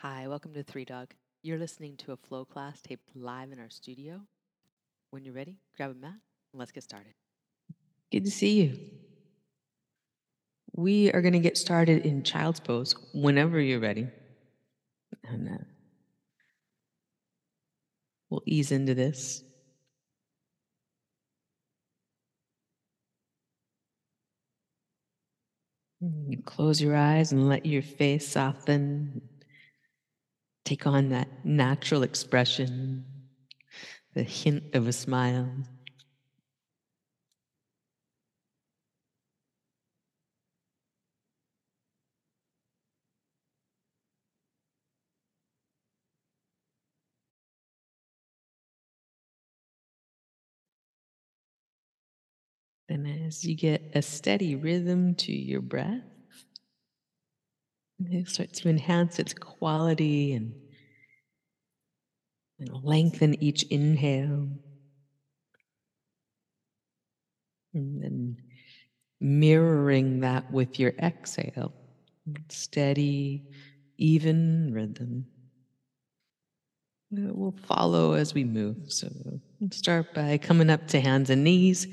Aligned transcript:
Hi, 0.00 0.28
welcome 0.28 0.52
to 0.52 0.62
Three 0.62 0.84
Dog. 0.84 1.14
You're 1.42 1.56
listening 1.56 1.96
to 1.98 2.12
a 2.12 2.18
flow 2.18 2.44
class 2.44 2.82
taped 2.82 3.08
live 3.14 3.50
in 3.50 3.58
our 3.58 3.70
studio. 3.70 4.20
When 5.10 5.24
you're 5.24 5.32
ready, 5.32 5.56
grab 5.74 5.92
a 5.92 5.94
mat 5.94 6.10
and 6.10 6.60
let's 6.60 6.70
get 6.70 6.82
started. 6.82 7.14
Good 8.12 8.26
to 8.26 8.30
see 8.30 8.60
you. 8.60 8.78
We 10.74 11.10
are 11.12 11.22
going 11.22 11.32
to 11.32 11.38
get 11.38 11.56
started 11.56 12.04
in 12.04 12.22
child's 12.22 12.60
pose 12.60 12.94
whenever 13.14 13.58
you're 13.58 13.80
ready. 13.80 14.06
And 15.24 15.48
uh, 15.48 15.64
we'll 18.28 18.42
ease 18.44 18.72
into 18.72 18.94
this. 18.94 19.42
Close 26.44 26.82
your 26.82 26.94
eyes 26.94 27.32
and 27.32 27.48
let 27.48 27.64
your 27.64 27.80
face 27.80 28.28
soften. 28.28 29.25
Take 30.66 30.84
on 30.84 31.10
that 31.10 31.28
natural 31.44 32.02
expression, 32.02 33.04
the 34.14 34.24
hint 34.24 34.74
of 34.74 34.88
a 34.88 34.92
smile. 34.92 35.48
And 52.88 53.06
as 53.06 53.44
you 53.44 53.54
get 53.54 53.92
a 53.94 54.02
steady 54.02 54.56
rhythm 54.56 55.14
to 55.14 55.32
your 55.32 55.60
breath, 55.60 56.15
it 58.04 58.28
starts 58.28 58.60
to 58.60 58.68
enhance 58.68 59.18
its 59.18 59.32
quality 59.32 60.34
and, 60.34 60.52
and 62.58 62.70
lengthen 62.84 63.42
each 63.42 63.62
inhale. 63.64 64.48
And 67.74 68.02
then 68.02 68.36
mirroring 69.20 70.20
that 70.20 70.50
with 70.50 70.78
your 70.78 70.92
exhale. 70.98 71.72
Steady, 72.48 73.44
even 73.98 74.72
rhythm. 74.72 75.26
It 77.12 77.36
will 77.36 77.54
follow 77.66 78.14
as 78.14 78.34
we 78.34 78.44
move. 78.44 78.76
So 78.88 79.08
start 79.70 80.12
by 80.12 80.38
coming 80.38 80.70
up 80.70 80.88
to 80.88 81.00
hands 81.00 81.30
and 81.30 81.44
knees, 81.44 81.86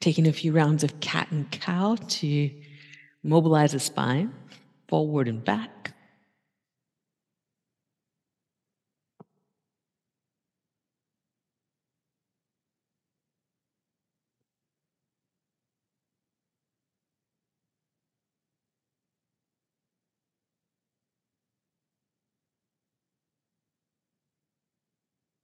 taking 0.00 0.26
a 0.26 0.32
few 0.32 0.52
rounds 0.52 0.82
of 0.82 0.98
cat 1.00 1.30
and 1.30 1.48
cow 1.50 1.96
to 1.96 2.50
mobilize 3.22 3.72
the 3.72 3.80
spine 3.80 4.32
forward 4.88 5.28
and 5.28 5.44
back. 5.44 5.94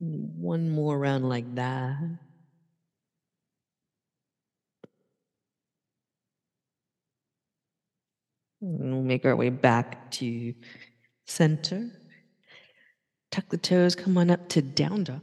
One 0.00 0.68
more 0.68 0.98
round 0.98 1.26
like 1.30 1.54
that. 1.54 2.18
We'll 8.62 9.02
make 9.02 9.24
our 9.24 9.36
way 9.36 9.50
back 9.50 10.10
to 10.12 10.54
center. 11.26 11.90
Tuck 13.30 13.48
the 13.48 13.58
toes, 13.58 13.94
come 13.94 14.16
on 14.16 14.30
up 14.30 14.48
to 14.50 14.62
down 14.62 15.04
dog. 15.04 15.20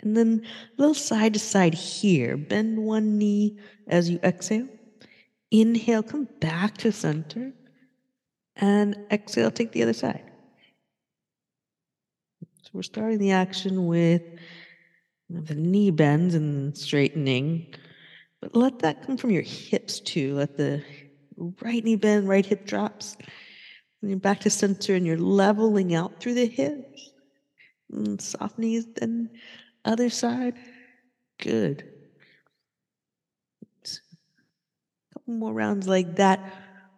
And 0.00 0.16
then 0.16 0.42
a 0.44 0.80
little 0.80 0.94
side 0.94 1.34
to 1.34 1.38
side 1.38 1.74
here. 1.74 2.36
Bend 2.36 2.78
one 2.78 3.16
knee 3.16 3.58
as 3.86 4.10
you 4.10 4.18
exhale. 4.22 4.68
Inhale, 5.50 6.02
come 6.02 6.28
back 6.40 6.76
to 6.78 6.92
center. 6.92 7.52
And 8.56 8.96
exhale, 9.10 9.50
take 9.50 9.72
the 9.72 9.82
other 9.82 9.92
side. 9.92 10.24
So 12.62 12.70
we're 12.72 12.82
starting 12.82 13.18
the 13.18 13.32
action 13.32 13.86
with 13.86 14.22
the 15.30 15.54
knee 15.54 15.90
bends 15.90 16.34
and 16.34 16.76
straightening. 16.76 17.74
But 18.40 18.54
let 18.54 18.80
that 18.80 19.06
come 19.06 19.16
from 19.16 19.30
your 19.30 19.42
hips 19.42 20.00
too. 20.00 20.34
Let 20.34 20.56
the 20.56 20.82
right 21.36 21.84
knee 21.84 21.96
bend, 21.96 22.28
right 22.28 22.44
hip 22.44 22.66
drops. 22.66 23.16
And 24.00 24.10
you're 24.10 24.20
back 24.20 24.40
to 24.40 24.50
center 24.50 24.94
and 24.94 25.06
you're 25.06 25.16
leveling 25.16 25.94
out 25.94 26.20
through 26.20 26.34
the 26.34 26.46
hips. 26.46 27.10
And 27.92 28.20
soft 28.20 28.58
knees, 28.58 28.86
then 28.96 29.30
other 29.84 30.10
side. 30.10 30.54
Good. 31.38 31.84
A 33.84 35.14
couple 35.14 35.34
more 35.34 35.52
rounds 35.52 35.86
like 35.86 36.16
that, 36.16 36.40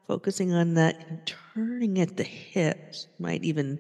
focusing 0.07 0.53
on 0.53 0.75
that, 0.75 1.27
turning 1.55 2.01
at 2.01 2.17
the 2.17 2.25
hips. 2.25 3.09
Might 3.19 3.45
even 3.45 3.79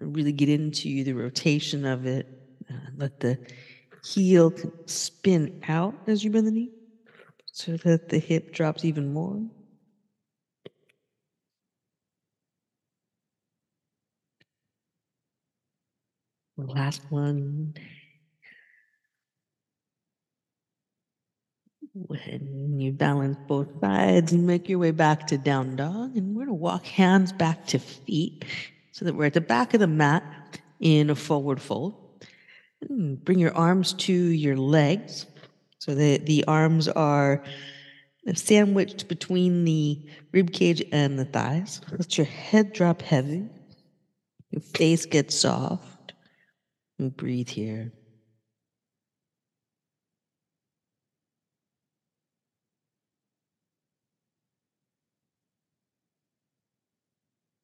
really 0.00 0.32
get 0.32 0.48
into 0.48 1.04
the 1.04 1.12
rotation 1.12 1.84
of 1.84 2.06
it. 2.06 2.26
Uh, 2.70 2.74
let 2.96 3.20
the 3.20 3.38
heel 4.04 4.52
spin 4.86 5.62
out 5.68 5.94
as 6.06 6.24
you 6.24 6.30
bend 6.30 6.46
the 6.46 6.50
knee 6.50 6.70
so 7.52 7.76
that 7.78 8.08
the 8.08 8.18
hip 8.18 8.52
drops 8.54 8.84
even 8.84 9.12
more. 9.12 9.42
Last 16.68 17.02
one. 17.10 17.74
When 21.92 22.78
you 22.78 22.92
balance 22.92 23.36
both 23.48 23.68
sides 23.80 24.32
and 24.32 24.46
make 24.46 24.68
your 24.68 24.78
way 24.78 24.92
back 24.92 25.26
to 25.28 25.38
down 25.38 25.76
dog, 25.76 26.16
and 26.16 26.34
we're 26.34 26.44
going 26.44 26.48
to 26.48 26.54
walk 26.54 26.84
hands 26.86 27.32
back 27.32 27.66
to 27.68 27.78
feet 27.78 28.44
so 28.92 29.04
that 29.04 29.14
we're 29.14 29.26
at 29.26 29.34
the 29.34 29.40
back 29.40 29.74
of 29.74 29.80
the 29.80 29.86
mat 29.86 30.22
in 30.78 31.10
a 31.10 31.14
forward 31.14 31.60
fold. 31.60 31.94
And 32.88 33.22
bring 33.24 33.38
your 33.38 33.54
arms 33.56 33.92
to 33.94 34.12
your 34.12 34.56
legs 34.56 35.26
so 35.78 35.94
that 35.94 36.26
the 36.26 36.44
arms 36.44 36.88
are 36.88 37.42
sandwiched 38.34 39.08
between 39.08 39.64
the 39.64 40.08
rib 40.32 40.52
cage 40.52 40.82
and 40.92 41.18
the 41.18 41.24
thighs. 41.24 41.80
Let 41.90 42.16
your 42.16 42.26
head 42.26 42.72
drop 42.72 43.02
heavy. 43.02 43.48
Your 44.50 44.62
face 44.62 45.06
gets 45.06 45.34
soft. 45.34 45.99
And 47.00 47.16
breathe 47.16 47.48
here. 47.48 47.92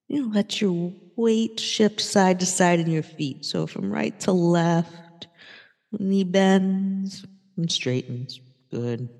You 0.09 0.33
let 0.33 0.63
your 0.63 0.95
weight 1.17 1.61
shift 1.61 2.01
side 2.01 2.41
to 2.41 2.47
side 2.47 2.81
in 2.81 2.89
your 2.91 3.03
feet. 3.03 3.45
So 3.45 3.67
from 3.67 3.93
right 3.93 4.19
to 4.21 4.33
left, 4.33 5.27
knee 5.93 6.25
bends 6.25 7.27
and 7.59 7.71
straightens. 7.71 8.41
Good. 8.71 9.11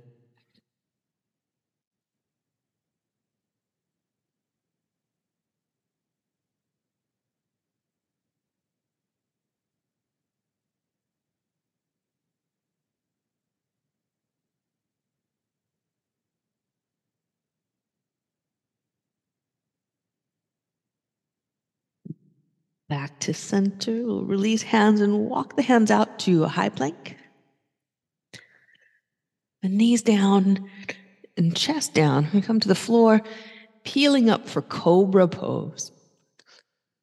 Back 22.89 23.19
to 23.21 23.35
center. 23.35 24.05
We'll 24.05 24.25
release 24.25 24.63
hands 24.63 25.01
and 25.01 25.29
walk 25.29 25.57
the 25.57 25.63
hands 25.63 25.91
out 25.91 26.19
to 26.21 26.45
a 26.45 26.49
high 26.49 26.69
plank. 26.69 27.17
The 29.63 29.69
knees 29.69 30.03
down 30.03 30.71
and 31.37 31.57
chest 31.57 31.95
down. 31.95 32.29
We 32.33 32.41
come 32.41 32.61
to 32.61 32.69
the 32.69 32.75
floor, 32.77 33.23
peeling 33.83 34.31
up 34.31 34.49
for 34.49 34.63
cobra 34.63 35.27
pose 35.27 35.91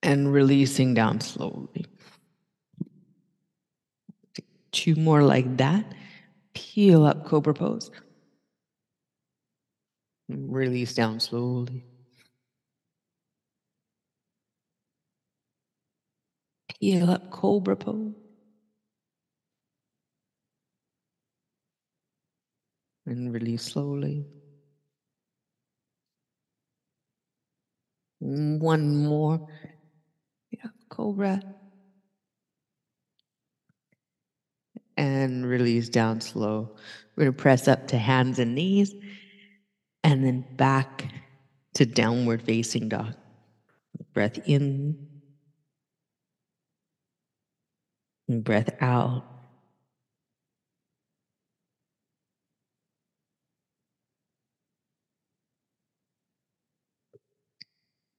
and 0.02 0.32
releasing 0.32 0.94
down 0.94 1.20
slowly. 1.20 1.86
Two 4.72 4.96
more 4.96 5.24
like 5.24 5.58
that. 5.58 5.86
Peel 6.54 7.06
up 7.06 7.26
cobra 7.26 7.54
pose. 7.54 7.92
Release 10.30 10.94
down 10.94 11.20
slowly. 11.20 11.84
Peel 16.84 17.10
up 17.10 17.30
cobra 17.32 17.78
pose. 17.78 18.12
And 23.06 23.34
release 23.34 23.64
slowly. 23.64 24.26
One 28.20 28.98
more. 28.98 29.48
Yeah, 30.52 30.72
cobra. 30.90 31.42
And 34.98 35.46
release 35.46 35.88
down 35.88 36.20
slow. 36.20 36.76
We're 37.16 37.24
going 37.24 37.34
to 37.34 37.42
press 37.42 37.70
up 37.70 37.88
to 37.88 37.98
hands 37.98 38.40
and 38.40 38.56
knees 38.56 38.94
and 40.04 40.22
then 40.22 40.44
back 40.58 41.06
to 41.76 41.86
downward 41.86 42.42
facing 42.42 42.90
dog. 42.90 43.16
Breath 44.14 44.38
in. 44.46 45.13
And 48.28 48.44
breath 48.44 48.70
out. 48.82 49.24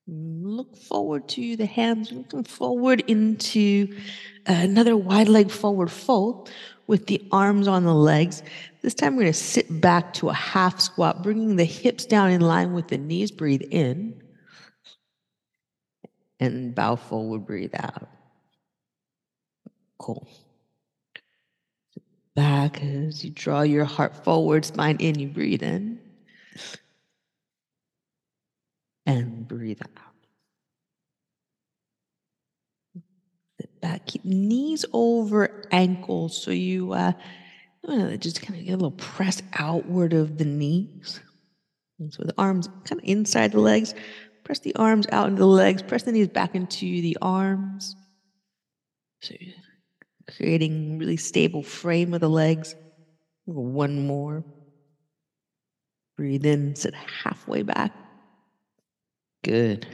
Look 0.07 0.77
forward 0.77 1.27
to 1.29 1.57
the 1.57 1.65
hands, 1.65 2.11
looking 2.11 2.43
forward 2.43 3.03
into 3.07 3.97
another 4.45 4.95
wide 4.95 5.27
leg 5.27 5.49
forward 5.49 5.89
fold 5.89 6.51
with 6.85 7.07
the 7.07 7.27
arms 7.31 7.67
on 7.67 7.83
the 7.85 7.95
legs. 7.95 8.43
This 8.83 8.93
time 8.93 9.15
we're 9.15 9.23
going 9.23 9.33
to 9.33 9.39
sit 9.39 9.81
back 9.81 10.13
to 10.15 10.29
a 10.29 10.33
half 10.33 10.79
squat, 10.79 11.23
bringing 11.23 11.55
the 11.55 11.65
hips 11.65 12.05
down 12.05 12.29
in 12.29 12.41
line 12.41 12.73
with 12.73 12.89
the 12.89 12.99
knees. 12.99 13.31
Breathe 13.31 13.63
in 13.71 14.21
and 16.39 16.75
bow 16.75 16.95
forward, 16.95 17.47
breathe 17.47 17.73
out. 17.75 18.07
Cool. 19.97 20.27
Back 22.35 22.83
as 22.83 23.23
you 23.23 23.31
draw 23.31 23.61
your 23.61 23.85
heart 23.85 24.23
forward, 24.23 24.65
spine 24.65 24.97
in, 24.99 25.17
you 25.17 25.29
breathe 25.29 25.63
in 25.63 25.99
and 29.05 29.47
breathe 29.47 29.81
out. 29.81 30.13
Sit 33.59 33.81
back, 33.81 34.05
keep 34.05 34.25
knees 34.25 34.85
over 34.91 35.63
ankles 35.71 36.41
so 36.41 36.51
you 36.51 36.91
uh, 36.91 37.13
just 38.17 38.41
kind 38.41 38.59
of 38.59 38.65
get 38.65 38.73
a 38.73 38.77
little 38.77 38.91
press 38.91 39.41
outward 39.53 40.13
of 40.13 40.37
the 40.37 40.45
knees. 40.45 41.21
And 41.99 42.13
so 42.13 42.23
the 42.23 42.33
arms 42.37 42.67
kind 42.83 42.99
of 43.01 43.07
inside 43.07 43.53
the 43.53 43.61
legs. 43.61 43.93
Press 44.43 44.59
the 44.59 44.75
arms 44.75 45.07
out 45.11 45.29
into 45.29 45.39
the 45.39 45.47
legs. 45.47 45.81
Press 45.81 46.03
the 46.03 46.11
knees 46.11 46.27
back 46.27 46.53
into 46.53 47.01
the 47.01 47.17
arms. 47.21 47.95
So 49.21 49.33
creating 50.27 50.97
really 50.97 51.17
stable 51.17 51.63
frame 51.63 52.13
of 52.13 52.21
the 52.21 52.29
legs. 52.29 52.75
One 53.45 54.07
more. 54.07 54.43
Breathe 56.17 56.45
in, 56.45 56.75
sit 56.75 56.93
halfway 56.93 57.61
back. 57.61 57.91
Good. 59.43 59.85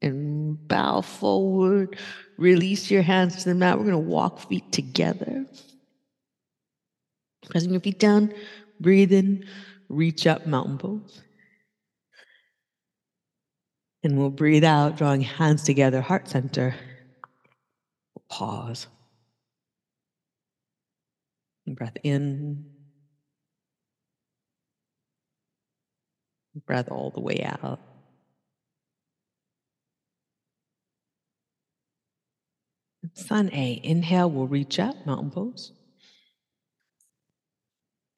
And 0.00 0.68
bow 0.68 1.00
forward. 1.00 1.98
Release 2.36 2.90
your 2.90 3.02
hands 3.02 3.42
to 3.42 3.48
the 3.48 3.54
mat. 3.54 3.78
We're 3.78 3.84
going 3.84 3.92
to 3.92 4.10
walk 4.10 4.48
feet 4.48 4.70
together. 4.72 5.46
Pressing 7.48 7.70
your 7.70 7.80
feet 7.80 7.98
down. 7.98 8.32
Breathe 8.80 9.12
in. 9.12 9.46
Reach 9.88 10.26
up, 10.26 10.46
mountain 10.46 10.78
pose. 10.78 11.22
And 14.02 14.18
we'll 14.18 14.30
breathe 14.30 14.64
out, 14.64 14.96
drawing 14.96 15.20
hands 15.20 15.62
together, 15.62 16.00
heart 16.00 16.28
center. 16.28 16.74
Pause. 18.28 18.86
Breath 21.66 21.96
in. 22.02 22.64
Breath 26.66 26.90
all 26.90 27.10
the 27.10 27.20
way 27.20 27.42
out. 27.44 27.80
Sun 33.14 33.50
A. 33.52 33.80
Inhale, 33.82 34.30
we'll 34.30 34.46
reach 34.46 34.78
up, 34.78 34.94
mountain 35.06 35.30
pose. 35.30 35.72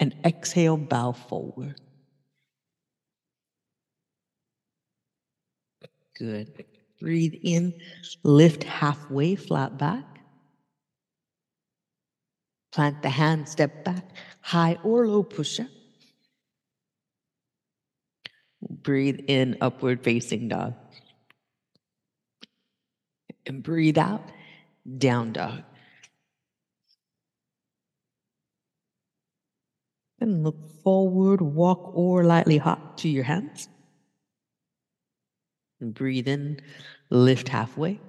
And 0.00 0.14
exhale, 0.24 0.76
bow 0.76 1.12
forward. 1.12 1.80
Good. 6.18 6.64
Breathe 7.00 7.34
in, 7.42 7.74
lift 8.22 8.64
halfway, 8.64 9.34
flat 9.34 9.78
back. 9.78 10.13
Plant 12.74 13.02
the 13.02 13.08
hand, 13.08 13.48
step 13.48 13.84
back, 13.84 14.04
high 14.40 14.78
or 14.82 15.06
low 15.06 15.22
push 15.22 15.60
up. 15.60 15.68
Breathe 18.68 19.20
in, 19.28 19.56
upward 19.60 20.02
facing 20.02 20.48
dog. 20.48 20.74
And 23.46 23.62
breathe 23.62 23.96
out, 23.96 24.24
down 24.98 25.34
dog. 25.34 25.62
And 30.18 30.42
look 30.42 30.82
forward, 30.82 31.42
walk 31.42 31.92
or 31.94 32.24
lightly 32.24 32.58
hop 32.58 32.96
to 32.96 33.08
your 33.08 33.22
hands. 33.22 33.68
And 35.80 35.94
breathe 35.94 36.26
in, 36.26 36.60
lift 37.08 37.50
halfway. 37.50 38.00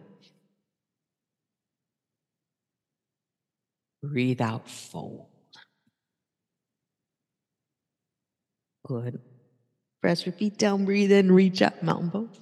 Breathe 4.11 4.41
out, 4.41 4.69
fold. 4.69 5.27
Good. 8.85 9.19
Press 10.01 10.25
your 10.25 10.33
feet 10.33 10.57
down, 10.57 10.85
breathe 10.85 11.11
in, 11.11 11.31
reach 11.31 11.61
up, 11.61 11.81
mountain 11.81 12.11
pose. 12.11 12.39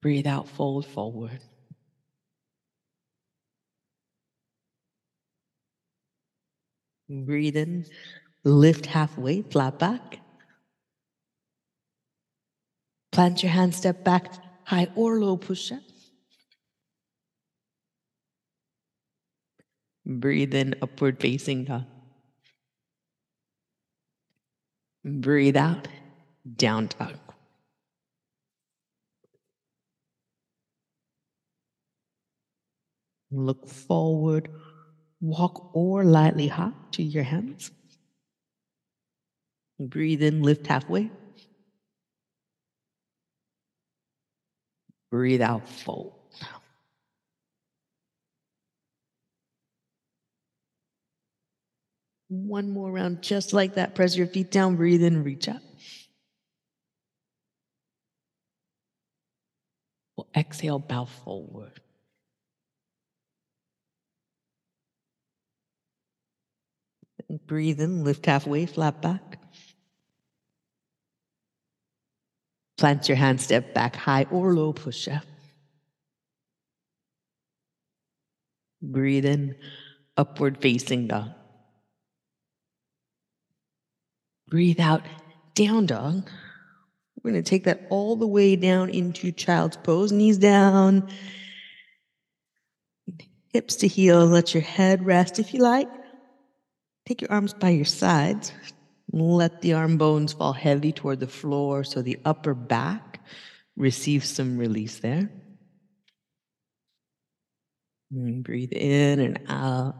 Breathe 0.00 0.26
out, 0.26 0.48
fold 0.48 0.86
forward. 0.86 1.40
Breathe 7.08 7.56
in, 7.56 7.86
lift 8.44 8.86
halfway, 8.86 9.42
flat 9.42 9.78
back. 9.80 10.20
Plant 13.10 13.42
your 13.42 13.50
hand, 13.50 13.74
step 13.74 14.04
back, 14.04 14.32
high 14.64 14.88
or 14.94 15.18
low 15.18 15.36
push 15.36 15.72
up. 15.72 15.89
Breathe 20.10 20.54
in, 20.54 20.74
upward 20.82 21.20
facing 21.20 21.66
dog. 21.66 21.84
Breathe 25.04 25.56
out, 25.56 25.86
down 26.56 26.88
dog. 26.98 27.16
Look 33.30 33.68
forward, 33.68 34.48
walk 35.20 35.70
or 35.76 36.02
lightly 36.02 36.48
hop 36.48 36.90
to 36.92 37.04
your 37.04 37.22
hands. 37.22 37.70
Breathe 39.78 40.24
in, 40.24 40.42
lift 40.42 40.66
halfway. 40.66 41.08
Breathe 45.12 45.40
out, 45.40 45.68
fold. 45.68 46.19
One 52.30 52.70
more 52.70 52.92
round, 52.92 53.22
just 53.22 53.52
like 53.52 53.74
that. 53.74 53.96
Press 53.96 54.16
your 54.16 54.28
feet 54.28 54.52
down, 54.52 54.76
breathe 54.76 55.02
in, 55.02 55.24
reach 55.24 55.48
up. 55.48 55.60
We'll 60.16 60.28
exhale, 60.36 60.78
bow 60.78 61.06
forward. 61.06 61.80
Breathe 67.46 67.80
in, 67.80 68.04
lift 68.04 68.26
halfway, 68.26 68.66
flat 68.66 69.02
back. 69.02 69.40
Plant 72.78 73.08
your 73.08 73.16
hand, 73.16 73.40
step 73.40 73.74
back, 73.74 73.96
high 73.96 74.26
or 74.30 74.54
low 74.54 74.72
push 74.72 75.08
up. 75.08 75.24
Breathe 78.80 79.24
in, 79.24 79.56
upward 80.16 80.58
facing 80.58 81.08
dog. 81.08 81.30
Breathe 84.50 84.80
out, 84.80 85.02
down 85.54 85.86
dog. 85.86 86.28
We're 87.22 87.30
going 87.30 87.42
to 87.42 87.48
take 87.48 87.64
that 87.64 87.86
all 87.88 88.16
the 88.16 88.26
way 88.26 88.56
down 88.56 88.90
into 88.90 89.30
child's 89.30 89.76
pose, 89.76 90.10
knees 90.10 90.38
down, 90.38 91.08
hips 93.52 93.76
to 93.76 93.86
heels. 93.86 94.30
Let 94.30 94.52
your 94.52 94.62
head 94.62 95.06
rest 95.06 95.38
if 95.38 95.54
you 95.54 95.60
like. 95.60 95.88
Take 97.06 97.20
your 97.20 97.30
arms 97.30 97.54
by 97.54 97.70
your 97.70 97.84
sides. 97.84 98.52
Let 99.12 99.62
the 99.62 99.74
arm 99.74 99.98
bones 99.98 100.32
fall 100.32 100.52
heavy 100.52 100.92
toward 100.92 101.20
the 101.20 101.26
floor 101.28 101.84
so 101.84 102.02
the 102.02 102.18
upper 102.24 102.54
back 102.54 103.20
receives 103.76 104.28
some 104.28 104.58
release 104.58 104.98
there. 104.98 105.30
And 108.12 108.42
breathe 108.42 108.72
in 108.72 109.20
and 109.20 109.40
out. 109.48 109.94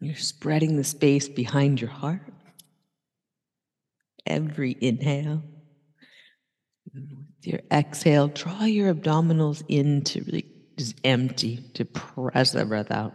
You're 0.00 0.16
spreading 0.16 0.76
the 0.76 0.84
space 0.84 1.28
behind 1.28 1.80
your 1.80 1.90
heart. 1.90 2.22
Every 4.26 4.76
inhale. 4.80 5.42
With 6.94 7.46
your 7.46 7.60
exhale, 7.72 8.28
draw 8.28 8.64
your 8.64 8.94
abdominals 8.94 9.62
in 9.68 10.02
to 10.04 10.22
really 10.24 10.46
just 10.76 10.96
empty, 11.04 11.58
to 11.74 11.84
press 11.84 12.52
the 12.52 12.64
breath 12.64 12.90
out. 12.90 13.14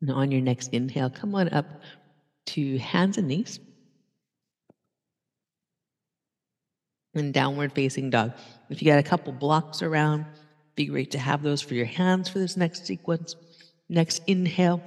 And 0.00 0.10
on 0.10 0.30
your 0.30 0.40
next 0.40 0.68
inhale, 0.72 1.10
come 1.10 1.34
on 1.34 1.48
up 1.52 1.66
to 2.46 2.78
hands 2.78 3.18
and 3.18 3.28
knees. 3.28 3.58
And 7.14 7.32
downward 7.32 7.72
facing 7.72 8.10
dog. 8.10 8.32
If 8.68 8.82
you 8.82 8.90
got 8.90 8.98
a 8.98 9.02
couple 9.02 9.32
blocks 9.32 9.80
around, 9.80 10.26
be 10.76 10.86
great 10.86 11.10
to 11.12 11.18
have 11.18 11.42
those 11.42 11.62
for 11.62 11.74
your 11.74 11.86
hands 11.86 12.28
for 12.28 12.38
this 12.38 12.56
next 12.56 12.86
sequence. 12.86 13.34
Next 13.88 14.22
inhale, 14.26 14.82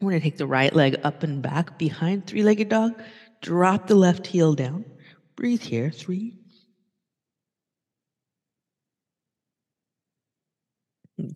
we're 0.00 0.10
going 0.10 0.20
to 0.20 0.24
take 0.24 0.36
the 0.36 0.46
right 0.46 0.74
leg 0.74 0.96
up 1.04 1.22
and 1.22 1.40
back 1.40 1.78
behind 1.78 2.26
three 2.26 2.42
legged 2.42 2.68
dog. 2.68 3.00
Drop 3.40 3.86
the 3.86 3.94
left 3.94 4.26
heel 4.26 4.54
down. 4.54 4.84
Breathe 5.36 5.62
here. 5.62 5.90
Three. 5.90 6.38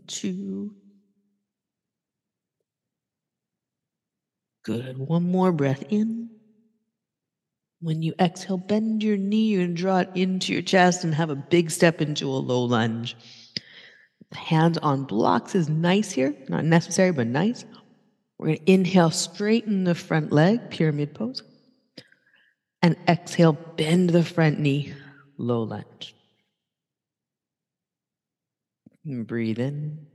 Two. 0.07 0.75
Good. 4.65 4.99
One 4.99 5.31
more 5.31 5.53
breath 5.53 5.85
in. 5.89 6.31
When 7.81 8.03
you 8.03 8.15
exhale, 8.19 8.59
bend 8.59 9.03
your 9.03 9.17
knee 9.17 9.55
and 9.57 9.75
draw 9.75 10.01
it 10.01 10.11
into 10.15 10.53
your 10.53 10.61
chest 10.61 11.03
and 11.03 11.15
have 11.15 11.31
a 11.31 11.37
big 11.37 11.71
step 11.71 12.03
into 12.03 12.27
a 12.27 12.37
low 12.37 12.65
lunge. 12.65 13.17
Hands 14.33 14.79
on 14.79 15.05
blocks 15.05 15.55
is 15.55 15.69
nice 15.69 16.13
here. 16.13 16.35
Not 16.49 16.65
necessary, 16.65 17.13
but 17.13 17.27
nice. 17.27 17.65
We're 18.39 18.47
going 18.47 18.59
to 18.59 18.73
inhale, 18.73 19.11
straighten 19.11 19.85
the 19.85 19.95
front 19.95 20.33
leg, 20.33 20.71
pyramid 20.71 21.15
pose. 21.15 21.43
And 22.83 22.97
exhale, 23.09 23.53
bend 23.53 24.11
the 24.11 24.25
front 24.25 24.59
knee, 24.59 24.95
low 25.37 25.63
lunge. 25.63 26.15
And 29.05 29.27
breathe 29.27 29.59
in. 29.59 30.07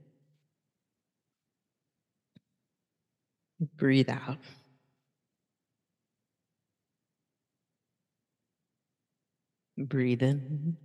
Breathe 3.78 4.10
out. 4.10 4.38
Breathe 9.78 10.24
in. 10.24 10.78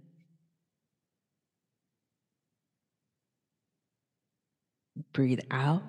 Breathe 5.12 5.40
out. 5.50 5.82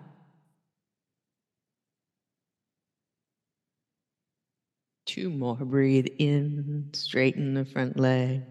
Two 5.06 5.30
more. 5.30 5.56
Breathe 5.58 6.08
in, 6.20 6.90
straighten 6.94 7.54
the 7.54 7.66
front 7.66 8.00
leg. 8.00 8.44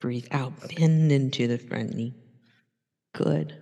Breathe 0.00 0.26
out, 0.30 0.52
bend 0.68 1.12
into 1.12 1.46
the 1.46 1.58
front 1.58 1.94
knee. 1.94 2.14
Good. 3.14 3.54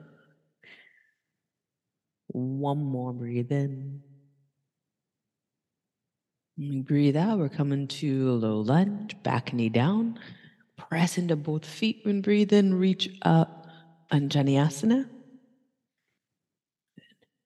One 2.28 2.84
more. 2.84 3.12
Breathe 3.12 3.50
in. 3.50 4.02
Breathe 6.56 7.16
out. 7.16 7.38
We're 7.38 7.48
coming 7.48 7.88
to 7.88 8.30
a 8.30 8.32
low 8.32 8.60
lunge, 8.60 9.16
back 9.22 9.52
knee 9.52 9.70
down. 9.70 10.18
Press 10.76 11.18
into 11.18 11.36
both 11.36 11.66
feet 11.66 12.00
when 12.04 12.20
breathe 12.20 12.52
in. 12.52 12.74
Reach 12.74 13.10
up, 13.22 13.59
Anjaneyasana. 14.10 15.08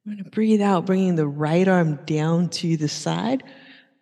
I'm 0.06 0.12
going 0.12 0.22
to 0.22 0.30
breathe 0.30 0.60
out, 0.60 0.84
bringing 0.84 1.14
the 1.14 1.26
right 1.26 1.66
arm 1.66 1.96
down 2.04 2.48
to 2.50 2.76
the 2.76 2.88
side. 2.88 3.42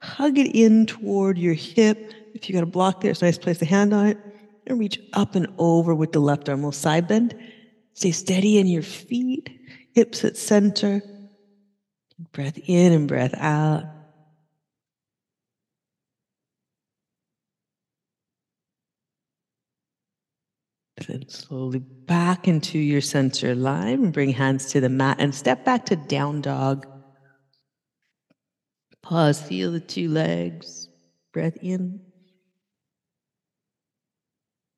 Hug 0.00 0.36
it 0.36 0.54
in 0.56 0.86
toward 0.86 1.38
your 1.38 1.54
hip. 1.54 2.12
If 2.34 2.48
you 2.48 2.54
got 2.54 2.64
a 2.64 2.66
block 2.66 3.00
there, 3.00 3.12
it's 3.12 3.22
nice 3.22 3.38
place 3.38 3.58
to 3.58 3.64
hand 3.64 3.94
on 3.94 4.06
it. 4.06 4.18
And 4.66 4.78
reach 4.78 5.00
up 5.12 5.34
and 5.34 5.46
over 5.58 5.94
with 5.94 6.12
the 6.12 6.20
left 6.20 6.48
arm. 6.48 6.62
We'll 6.62 6.72
side 6.72 7.08
bend. 7.08 7.36
Stay 7.94 8.10
steady 8.10 8.58
in 8.58 8.66
your 8.66 8.82
feet, 8.82 9.50
hips 9.92 10.24
at 10.24 10.36
center. 10.36 11.02
Breath 12.32 12.58
in 12.66 12.92
and 12.92 13.08
breath 13.08 13.34
out. 13.36 13.84
Then 20.96 21.28
slowly 21.28 21.78
back 21.78 22.46
into 22.46 22.78
your 22.78 23.00
center 23.00 23.54
line 23.54 24.04
and 24.04 24.12
bring 24.12 24.30
hands 24.30 24.66
to 24.72 24.80
the 24.80 24.88
mat 24.88 25.16
and 25.20 25.34
step 25.34 25.64
back 25.64 25.86
to 25.86 25.96
down 25.96 26.42
dog. 26.42 26.86
Pause, 29.02 29.42
feel 29.42 29.72
the 29.72 29.80
two 29.80 30.08
legs. 30.08 30.88
Breath 31.32 31.56
in. 31.62 32.00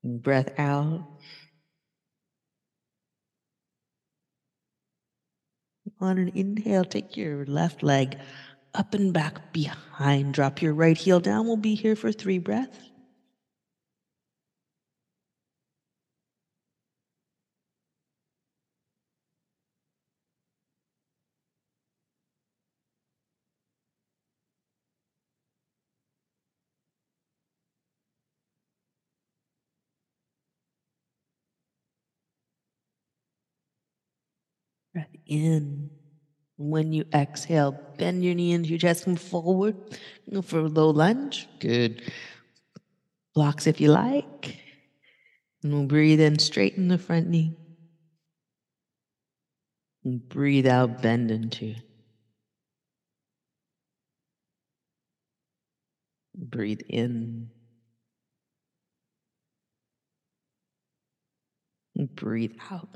And 0.02 0.22
breath 0.22 0.58
out. 0.58 1.04
On 6.00 6.18
an 6.18 6.30
inhale, 6.34 6.84
take 6.84 7.16
your 7.16 7.44
left 7.46 7.82
leg 7.82 8.18
up 8.74 8.94
and 8.94 9.12
back 9.12 9.52
behind. 9.52 10.34
Drop 10.34 10.60
your 10.62 10.74
right 10.74 10.96
heel 10.96 11.20
down. 11.20 11.46
We'll 11.46 11.56
be 11.56 11.74
here 11.74 11.96
for 11.96 12.12
three 12.12 12.38
breaths. 12.38 12.78
Breath 34.92 35.13
in. 35.26 35.90
When 36.56 36.92
you 36.92 37.04
exhale, 37.12 37.72
bend 37.98 38.24
your 38.24 38.34
knee 38.34 38.52
into 38.52 38.68
your 38.68 38.78
chest, 38.78 39.04
come 39.04 39.16
forward. 39.16 39.76
For 40.42 40.60
a 40.60 40.68
low 40.68 40.90
lunge. 40.90 41.48
Good. 41.58 42.02
Blocks 43.34 43.66
if 43.66 43.80
you 43.80 43.90
like. 43.90 44.58
And 45.62 45.72
we'll 45.72 45.86
breathe 45.86 46.20
in, 46.20 46.38
straighten 46.38 46.88
the 46.88 46.98
front 46.98 47.28
knee. 47.28 47.56
And 50.04 50.28
breathe 50.28 50.66
out, 50.66 51.02
bend 51.02 51.30
into. 51.30 51.74
Breathe 56.36 56.82
in. 56.88 57.50
And 61.96 62.14
breathe 62.14 62.56
out. 62.70 62.88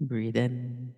Breathe 0.00 0.36
in. 0.36 0.94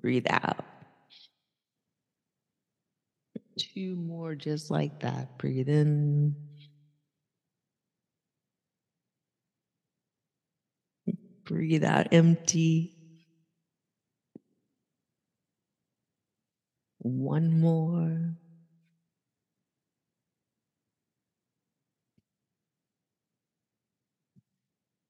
Breathe 0.00 0.26
out. 0.30 0.64
Two 3.58 3.96
more 3.96 4.34
just 4.34 4.70
like 4.70 4.98
that. 5.00 5.28
Breathe 5.38 5.68
in. 5.68 6.36
Breathe 11.46 11.84
out, 11.84 12.08
empty. 12.12 12.92
One 16.98 17.58
more. 17.58 18.36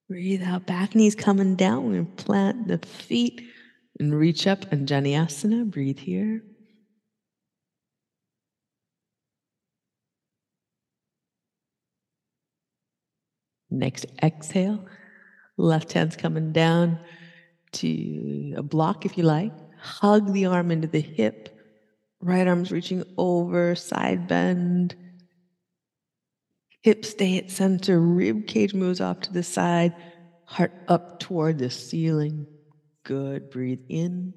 Breathe 0.08 0.42
out, 0.44 0.66
back 0.66 0.94
knees 0.94 1.16
coming 1.16 1.56
down 1.56 1.92
and 1.94 2.16
plant 2.16 2.68
the 2.68 2.78
feet 2.78 3.42
and 3.98 4.14
reach 4.14 4.46
up 4.46 4.60
Anjaneyasana. 4.70 5.68
Breathe 5.68 5.98
here. 5.98 6.42
Next 13.68 14.06
exhale, 14.22 14.86
left 15.56 15.92
hand's 15.92 16.14
coming 16.14 16.52
down 16.52 17.00
to 17.72 18.54
a 18.56 18.62
block 18.62 19.04
if 19.04 19.18
you 19.18 19.24
like. 19.24 19.52
Hug 19.78 20.32
the 20.32 20.46
arm 20.46 20.70
into 20.70 20.86
the 20.86 21.00
hip. 21.00 21.58
Right 22.20 22.46
arm's 22.46 22.70
reaching 22.70 23.04
over, 23.18 23.74
side 23.74 24.28
bend. 24.28 24.94
Hips 26.82 27.10
stay 27.10 27.38
at 27.38 27.50
center, 27.50 28.00
rib 28.00 28.46
cage 28.46 28.74
moves 28.74 29.00
off 29.00 29.20
to 29.22 29.32
the 29.32 29.42
side, 29.42 29.94
heart 30.44 30.72
up 30.88 31.18
toward 31.18 31.58
the 31.58 31.70
ceiling. 31.70 32.46
Good. 33.04 33.50
Breathe 33.50 33.82
in. 33.88 34.34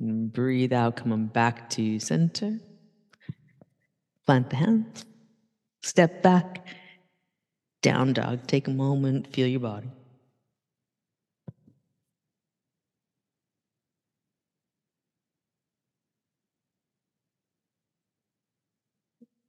And 0.00 0.32
breathe 0.32 0.72
out, 0.72 0.96
coming 0.96 1.26
back 1.26 1.70
to 1.70 1.98
center. 1.98 2.58
Plant 4.26 4.50
the 4.50 4.56
hands. 4.56 5.04
Step 5.82 6.22
back. 6.22 6.66
Down 7.82 8.12
dog. 8.14 8.46
Take 8.46 8.68
a 8.68 8.70
moment. 8.70 9.32
Feel 9.34 9.46
your 9.46 9.60
body. 9.60 9.90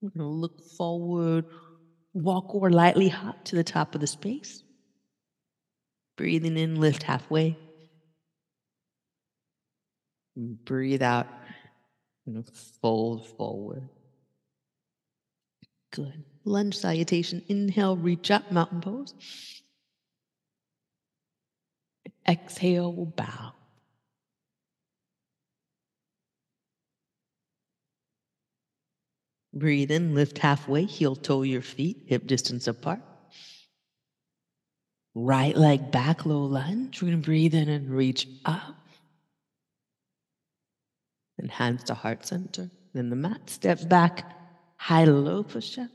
We're 0.05 0.11
going 0.11 0.31
to 0.31 0.39
look 0.39 0.61
forward, 0.77 1.45
walk 2.13 2.53
or 2.53 2.69
lightly 2.69 3.09
hop 3.09 3.43
to 3.45 3.55
the 3.55 3.63
top 3.63 3.95
of 3.95 4.01
the 4.01 4.07
space. 4.07 4.63
Breathing 6.15 6.57
in, 6.57 6.79
lift 6.79 7.01
halfway. 7.01 7.57
Breathe 10.37 11.01
out 11.01 11.27
and 12.27 12.47
fold 12.81 13.25
forward. 13.25 13.89
Good. 15.91 16.23
Lunge 16.43 16.77
salutation. 16.77 17.41
Inhale, 17.47 17.97
reach 17.97 18.29
up, 18.29 18.51
mountain 18.51 18.81
pose. 18.81 19.15
Exhale, 22.27 22.91
bow. 22.91 23.53
Breathe 29.55 29.89
in, 29.89 30.13
lift 30.13 30.37
halfway, 30.37 30.83
heel 30.83 31.15
toe 31.15 31.43
your 31.43 31.61
feet, 31.61 32.03
hip 32.07 32.27
distance 32.27 32.67
apart. 32.67 32.99
Right 35.13 35.55
leg 35.55 35.91
back, 35.91 36.25
low 36.25 36.43
lunge. 36.43 37.01
We're 37.01 37.07
going 37.07 37.21
to 37.21 37.25
breathe 37.25 37.55
in 37.55 37.69
and 37.69 37.89
reach 37.89 38.27
up. 38.43 38.75
And 41.37 41.49
hands 41.49 41.85
to 41.85 41.93
heart 41.93 42.25
center. 42.25 42.69
Then 42.93 43.09
the 43.09 43.15
mat, 43.15 43.49
step 43.49 43.87
back, 43.87 44.29
high 44.75 45.05
low 45.05 45.43
push 45.43 45.77
up. 45.77 45.89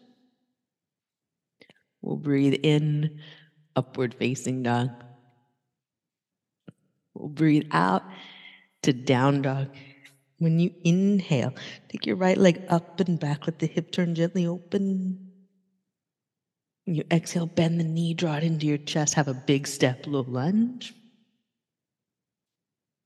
We'll 2.00 2.16
breathe 2.16 2.60
in, 2.62 3.20
upward 3.76 4.14
facing 4.14 4.62
dog. 4.62 4.90
We'll 7.12 7.28
breathe 7.28 7.68
out 7.72 8.04
to 8.82 8.94
down 8.94 9.42
dog. 9.42 9.68
When 10.40 10.58
you 10.58 10.72
inhale, 10.84 11.54
take 11.90 12.06
your 12.06 12.16
right 12.16 12.36
leg 12.36 12.62
up 12.70 12.98
and 12.98 13.20
back, 13.20 13.46
let 13.46 13.58
the 13.58 13.66
hip 13.66 13.92
turn 13.92 14.14
gently 14.14 14.46
open. 14.46 15.30
When 16.86 16.96
you 16.96 17.04
exhale, 17.10 17.44
bend 17.44 17.78
the 17.78 17.84
knee, 17.84 18.14
draw 18.14 18.36
it 18.36 18.44
into 18.44 18.64
your 18.66 18.78
chest, 18.78 19.12
have 19.14 19.28
a 19.28 19.34
big 19.34 19.66
step, 19.66 20.06
low 20.06 20.24
lunge. 20.26 20.94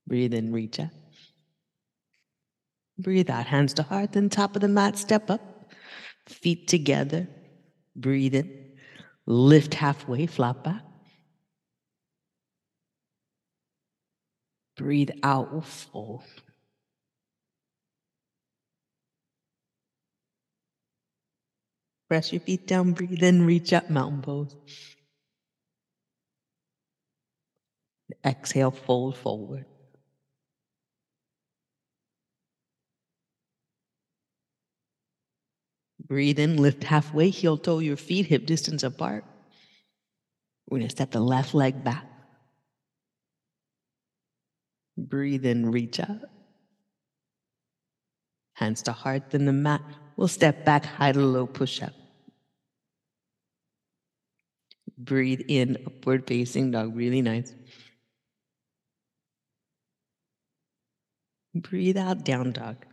Breathe 0.07 0.33
in, 0.33 0.53
reach 0.53 0.79
out. 0.79 0.91
Breathe 2.97 3.29
out, 3.29 3.47
hands 3.47 3.73
to 3.73 3.83
heart, 3.83 4.13
then 4.13 4.29
top 4.29 4.55
of 4.55 4.61
the 4.61 4.69
mat, 4.69 4.97
step 4.97 5.29
up, 5.29 5.73
feet 6.29 6.69
together. 6.69 7.27
Breathe 7.97 8.35
in, 8.35 8.77
lift 9.25 9.73
halfway, 9.73 10.25
flat 10.25 10.63
back. 10.63 10.83
Breathe 14.77 15.11
out, 15.21 15.65
fold. 15.65 16.23
Press 22.07 22.31
your 22.31 22.41
feet 22.41 22.67
down, 22.67 22.93
breathe 22.93 23.23
in, 23.23 23.45
reach 23.45 23.73
up, 23.73 23.89
mountain 23.89 24.21
pose. 24.21 24.55
Exhale, 28.23 28.71
fold 28.71 29.17
forward. 29.17 29.65
Breathe 35.99 36.37
in, 36.37 36.57
lift 36.57 36.83
halfway, 36.83 37.29
heel 37.29 37.57
toe 37.57 37.79
your 37.79 37.97
feet, 37.97 38.27
hip 38.27 38.45
distance 38.45 38.83
apart. 38.83 39.25
We're 40.67 40.77
going 40.77 40.87
to 40.87 40.95
step 40.95 41.11
the 41.11 41.19
left 41.19 41.55
leg 41.55 41.83
back. 41.83 42.05
Breathe 44.97 45.45
in, 45.45 45.71
reach 45.71 45.99
out. 45.99 46.21
Hands 48.53 48.81
to 48.83 48.91
heart, 48.91 49.31
then 49.31 49.45
the 49.45 49.53
mat. 49.53 49.81
We'll 50.17 50.27
step 50.27 50.63
back, 50.65 50.85
high 50.85 51.11
to 51.11 51.19
low 51.19 51.45
push 51.45 51.81
up. 51.81 51.93
Breathe 54.97 55.41
in, 55.47 55.77
upward 55.85 56.25
facing 56.25 56.71
dog, 56.71 56.95
really 56.95 57.21
nice. 57.21 57.53
Breathe 61.53 61.97
out, 61.97 62.23
down 62.23 62.51
dog. 62.51 62.85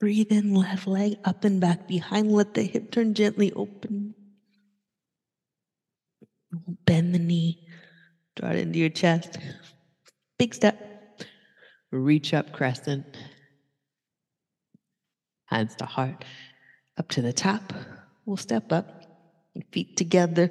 Breathe 0.00 0.32
in, 0.32 0.54
left 0.54 0.86
leg 0.86 1.16
up 1.24 1.44
and 1.44 1.60
back 1.60 1.86
behind. 1.86 2.32
Let 2.32 2.54
the 2.54 2.62
hip 2.62 2.90
turn 2.90 3.14
gently 3.14 3.52
open. 3.52 4.14
Bend 6.84 7.14
the 7.14 7.18
knee, 7.18 7.66
draw 8.36 8.50
it 8.50 8.56
into 8.56 8.78
your 8.78 8.90
chest. 8.90 9.38
Big 10.38 10.54
step. 10.54 11.22
Reach 11.90 12.34
up, 12.34 12.52
crescent. 12.52 13.04
Hands 15.52 15.74
to 15.76 15.84
heart. 15.84 16.24
Up 16.96 17.08
to 17.10 17.20
the 17.20 17.32
top. 17.32 17.74
We'll 18.24 18.38
step 18.38 18.72
up. 18.72 19.04
Feet 19.70 19.98
together. 19.98 20.50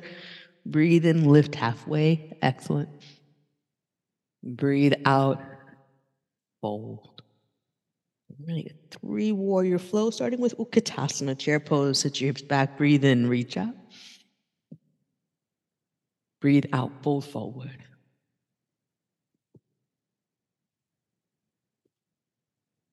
Breathe 0.63 1.07
in, 1.07 1.25
lift 1.25 1.55
halfway. 1.55 2.37
Excellent. 2.43 2.89
Breathe 4.43 4.93
out. 5.05 5.41
Fold. 6.61 7.23
Right. 8.47 8.75
Three 8.91 9.31
warrior 9.31 9.79
flow, 9.79 10.11
starting 10.11 10.39
with 10.39 10.55
Utkatasana, 10.57 11.37
chair 11.37 11.59
pose. 11.59 11.99
Sit 11.99 12.21
your 12.21 12.27
hips 12.27 12.43
back. 12.43 12.77
Breathe 12.77 13.03
in, 13.03 13.27
reach 13.27 13.57
up. 13.57 13.73
Breathe 16.41 16.65
out, 16.73 16.91
fold 17.01 17.25
forward. 17.25 17.83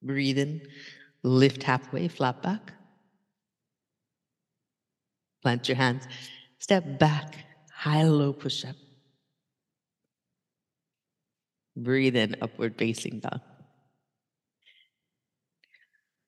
Breathe 0.02 0.38
in, 0.38 0.62
lift 1.22 1.62
halfway, 1.62 2.08
flat 2.08 2.42
back. 2.42 2.72
Plant 5.42 5.68
your 5.68 5.76
hands. 5.76 6.04
Step 6.58 6.98
back, 6.98 7.36
high 7.72 8.02
low 8.02 8.32
push 8.32 8.64
up. 8.64 8.76
Breathe 11.76 12.16
in, 12.16 12.36
upward 12.42 12.76
facing 12.76 13.20
dog. 13.20 13.40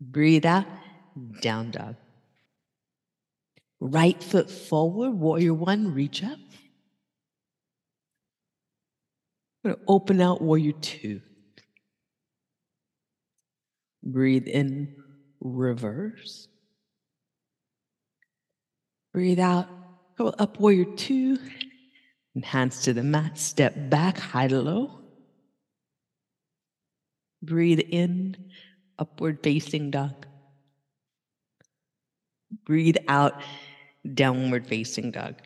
Breathe 0.00 0.46
out, 0.46 0.66
down 1.42 1.72
dog. 1.72 1.96
Right 3.81 4.22
foot 4.22 4.50
forward, 4.50 5.11
warrior 5.11 5.55
one, 5.55 5.92
reach 5.92 6.22
up. 6.22 6.38
I'm 9.64 9.72
going 9.72 9.76
to 9.76 9.83
open 9.88 10.20
out 10.20 10.40
warrior 10.40 10.72
two. 10.72 11.20
Breathe 14.02 14.48
in, 14.48 14.96
reverse. 15.40 16.48
Breathe 19.12 19.40
out, 19.40 19.66
go 20.16 20.28
up 20.28 20.60
warrior 20.60 20.86
two, 20.96 21.38
and 22.34 22.44
hands 22.44 22.82
to 22.82 22.92
the 22.92 23.02
mat, 23.02 23.38
step 23.38 23.74
back, 23.90 24.18
high 24.18 24.48
to 24.48 24.60
low. 24.60 25.00
Breathe 27.42 27.80
in, 27.80 28.36
upward 28.98 29.40
facing 29.42 29.90
dog. 29.90 30.26
Breathe 32.64 32.98
out, 33.08 33.42
downward 34.14 34.66
facing 34.66 35.10
dog. 35.10 35.36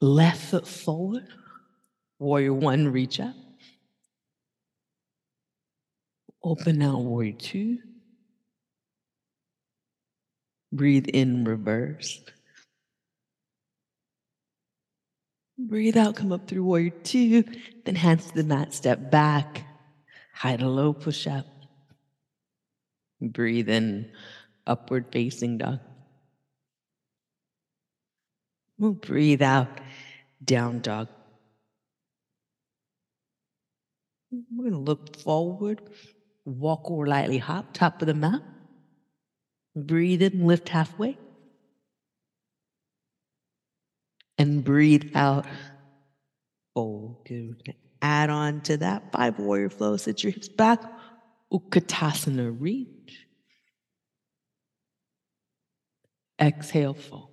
Left 0.00 0.40
foot 0.50 0.66
forward, 0.66 1.28
warrior 2.18 2.52
one, 2.52 2.88
reach 2.88 3.20
up. 3.20 3.34
Open 6.42 6.80
out, 6.82 7.00
warrior 7.00 7.32
two. 7.32 7.78
Breathe 10.72 11.06
in, 11.08 11.44
reverse. 11.44 12.22
Breathe 15.58 15.96
out, 15.96 16.16
come 16.16 16.32
up 16.32 16.46
through 16.46 16.64
warrior 16.64 16.90
two, 16.90 17.44
then 17.84 17.94
hands 17.94 18.26
to 18.26 18.34
the 18.34 18.44
mat, 18.44 18.74
step 18.74 19.10
back, 19.10 19.66
high 20.34 20.56
to 20.56 20.68
low 20.68 20.92
push 20.92 21.26
up. 21.26 21.46
Breathe 23.20 23.70
in, 23.70 24.10
upward 24.66 25.06
facing 25.10 25.58
dog. 25.58 25.80
We'll 28.78 28.92
breathe 28.92 29.40
out, 29.40 29.80
down 30.44 30.80
dog. 30.80 31.08
We're 34.30 34.70
going 34.70 34.72
to 34.72 34.78
look 34.78 35.16
forward, 35.16 35.80
walk 36.46 36.90
or 36.90 37.06
lightly 37.06 37.38
hop, 37.38 37.74
top 37.74 38.00
of 38.00 38.06
the 38.06 38.14
mat. 38.14 38.40
Breathe 39.74 40.22
in, 40.22 40.46
lift 40.46 40.68
halfway. 40.70 41.18
And 44.38 44.64
breathe 44.64 45.10
out, 45.14 45.46
oh, 45.46 45.50
fold. 46.74 47.24
Good. 47.26 47.74
Add 48.00 48.30
on 48.30 48.60
to 48.62 48.76
that 48.78 49.10
five 49.12 49.38
warrior 49.38 49.70
flow. 49.70 49.96
Sit 49.96 50.22
your 50.22 50.32
hips 50.32 50.48
back. 50.48 50.80
Utkatasana 51.52 52.54
reach. 52.58 53.26
Exhale, 56.40 56.94
fold. 56.94 57.30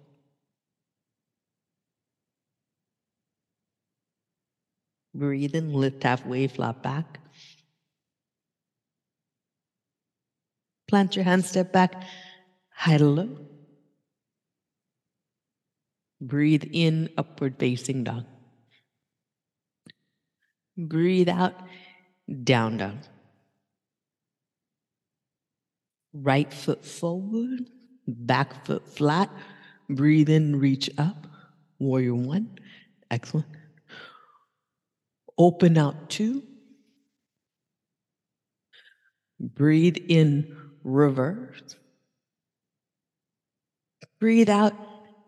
Breathe 5.14 5.54
in, 5.54 5.74
lift 5.74 6.04
halfway, 6.04 6.48
flat 6.48 6.82
back. 6.82 7.20
Plant 10.94 11.16
your 11.16 11.26
hands, 11.26 11.50
step 11.50 11.74
back, 11.74 12.04
low. 12.86 13.28
Breathe 16.22 16.66
in, 16.72 17.10
upward 17.18 17.56
facing 17.58 18.04
dog. 18.04 18.26
Breathe 20.78 21.30
out, 21.30 21.56
down 22.44 22.78
dog. 22.78 22.98
Right 26.14 26.54
foot 26.54 26.86
forward, 26.86 27.72
back 28.08 28.64
foot 28.64 28.88
flat. 28.88 29.32
Breathe 29.90 30.30
in, 30.30 30.60
reach 30.60 30.92
up. 31.00 31.26
Warrior 31.80 32.14
one. 32.14 32.60
Excellent. 33.10 33.48
Open 35.40 35.76
out 35.76 36.12
two. 36.12 36.44
Breathe 39.40 39.98
in, 40.08 40.56
reverse. 40.84 41.76
Breathe 44.20 44.50
out, 44.50 44.74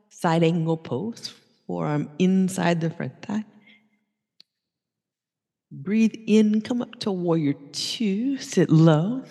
side 0.10 0.44
angle 0.44 0.78
pose, 0.78 1.34
forearm 1.68 2.10
inside 2.20 2.82
the 2.82 2.90
front 2.90 3.22
thigh. 3.22 3.46
Breathe 5.72 6.14
in, 6.28 6.62
come 6.62 6.82
up 6.82 6.96
to 7.00 7.12
warrior 7.12 7.54
two, 7.74 8.38
sit 8.38 8.70
low. 8.70 9.24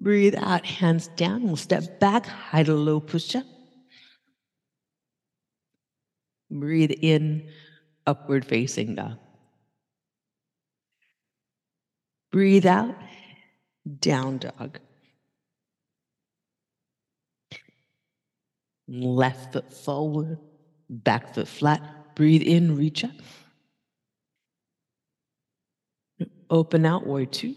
Breathe 0.00 0.36
out, 0.36 0.64
hands 0.64 1.08
down. 1.16 1.42
We'll 1.42 1.56
step 1.56 1.98
back, 1.98 2.26
high 2.26 2.62
to 2.62 2.74
low 2.74 3.00
push 3.00 3.34
up. 3.34 3.44
Breathe 6.50 6.92
in, 7.02 7.48
upward 8.06 8.44
facing 8.44 8.94
dog. 8.94 9.18
Breathe 12.30 12.66
out, 12.66 12.94
down 14.00 14.38
dog. 14.38 14.78
Left 18.86 19.52
foot 19.52 19.72
forward, 19.72 20.38
back 20.88 21.34
foot 21.34 21.48
flat. 21.48 21.82
Breathe 22.14 22.42
in, 22.42 22.76
reach 22.76 23.04
up. 23.04 23.10
Open 26.50 26.86
out, 26.86 27.06
warrior 27.06 27.26
two. 27.26 27.54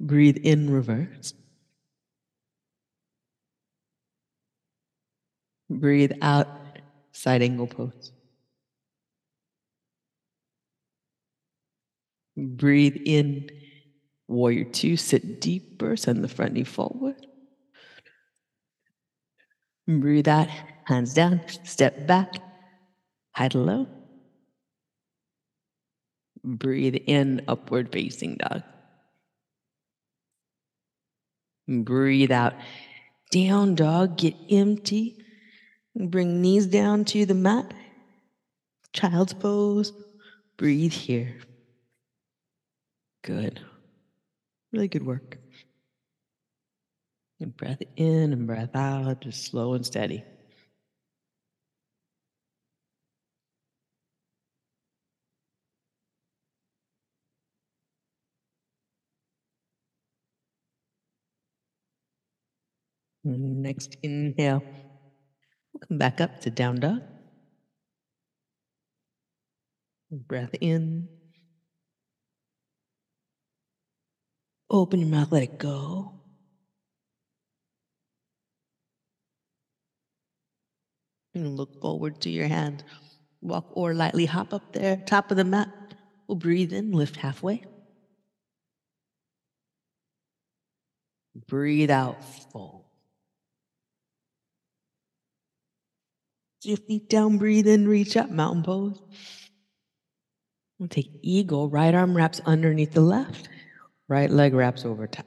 Breathe 0.00 0.38
in, 0.38 0.70
reverse. 0.70 1.34
Breathe 5.70 6.12
out, 6.20 6.48
side 7.12 7.42
angle 7.42 7.68
pose. 7.68 8.13
Breathe 12.36 12.96
in, 13.04 13.48
warrior 14.26 14.64
two, 14.64 14.96
sit 14.96 15.40
deeper, 15.40 15.96
send 15.96 16.24
the 16.24 16.28
front 16.28 16.54
knee 16.54 16.64
forward. 16.64 17.26
Breathe 19.86 20.28
out, 20.28 20.48
hands 20.84 21.14
down, 21.14 21.40
step 21.64 22.06
back, 22.06 22.34
to 23.50 23.58
low. 23.58 23.86
Breathe 26.42 26.96
in, 27.06 27.42
upward 27.48 27.92
facing 27.92 28.36
dog. 28.36 28.62
Breathe 31.68 32.32
out, 32.32 32.54
down 33.30 33.74
dog, 33.74 34.18
get 34.18 34.34
empty. 34.50 35.16
Bring 35.96 36.42
knees 36.42 36.66
down 36.66 37.04
to 37.06 37.24
the 37.24 37.34
mat. 37.34 37.72
Child's 38.92 39.32
pose. 39.32 39.92
Breathe 40.56 40.92
here. 40.92 41.36
Good. 43.24 43.60
Really 44.70 44.88
good 44.88 45.06
work. 45.06 45.38
And 47.40 47.56
breath 47.56 47.80
in 47.96 48.32
and 48.34 48.46
breath 48.46 48.76
out, 48.76 49.22
just 49.22 49.46
slow 49.46 49.72
and 49.72 49.84
steady. 49.86 50.22
Next 63.24 63.96
inhale. 64.02 64.62
We'll 65.72 65.80
come 65.88 65.98
back 65.98 66.20
up 66.20 66.40
to 66.42 66.50
down 66.50 66.80
dog. 66.80 67.00
Breath 70.10 70.54
in. 70.60 71.08
Open 74.70 75.00
your 75.00 75.08
mouth, 75.08 75.30
let 75.32 75.42
it 75.42 75.58
go. 75.58 76.12
And 81.34 81.56
look 81.56 81.80
forward 81.80 82.20
to 82.22 82.30
your 82.30 82.46
hand. 82.46 82.84
Walk 83.40 83.66
or 83.72 83.92
lightly 83.94 84.26
hop 84.26 84.54
up 84.54 84.72
there, 84.72 84.96
top 84.96 85.30
of 85.30 85.36
the 85.36 85.44
mat. 85.44 85.68
We'll 86.26 86.36
breathe 86.36 86.72
in, 86.72 86.92
lift 86.92 87.16
halfway. 87.16 87.64
Breathe 91.48 91.90
out, 91.90 92.24
fold. 92.52 92.84
your 96.64 96.76
feet 96.76 97.08
down, 97.08 97.38
breathe 97.38 97.66
in, 97.66 97.88
reach 97.88 98.16
up, 98.16 98.30
mountain 98.30 98.62
pose. 98.62 99.00
We'll 100.78 100.88
take 100.88 101.10
eagle, 101.22 101.68
right 101.68 101.94
arm 101.94 102.16
wraps 102.16 102.40
underneath 102.44 102.92
the 102.92 103.00
left, 103.00 103.48
right 104.08 104.30
leg 104.30 104.54
wraps 104.54 104.84
over 104.84 105.06
top. 105.06 105.26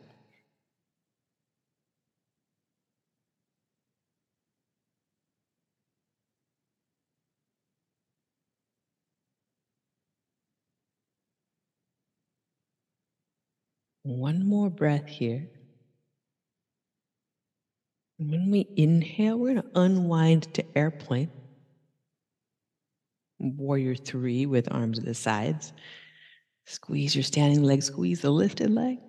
One 14.04 14.48
more 14.48 14.70
breath 14.70 15.06
here. 15.08 15.50
When 18.20 18.50
we 18.50 18.66
inhale, 18.78 19.38
we're 19.38 19.56
going 19.56 19.64
to 19.64 19.80
unwind 19.80 20.54
to 20.54 20.66
airplane. 20.78 21.30
Warrior 23.38 23.96
three 23.96 24.46
with 24.46 24.72
arms 24.72 24.98
at 24.98 25.06
the 25.06 25.14
sides. 25.14 25.74
Squeeze 26.68 27.16
your 27.16 27.24
standing 27.24 27.64
leg, 27.64 27.82
squeeze 27.82 28.20
the 28.20 28.30
lifted 28.30 28.70
leg. 28.70 29.00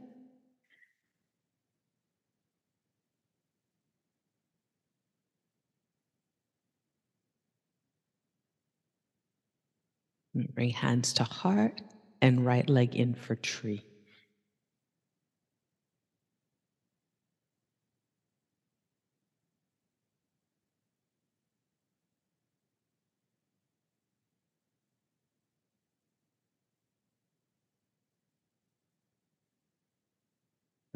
Bring 10.35 10.71
hands 10.71 11.13
to 11.15 11.25
heart 11.25 11.81
and 12.23 12.47
right 12.47 12.69
leg 12.69 12.95
in 12.95 13.15
for 13.15 13.35
tree. 13.35 13.88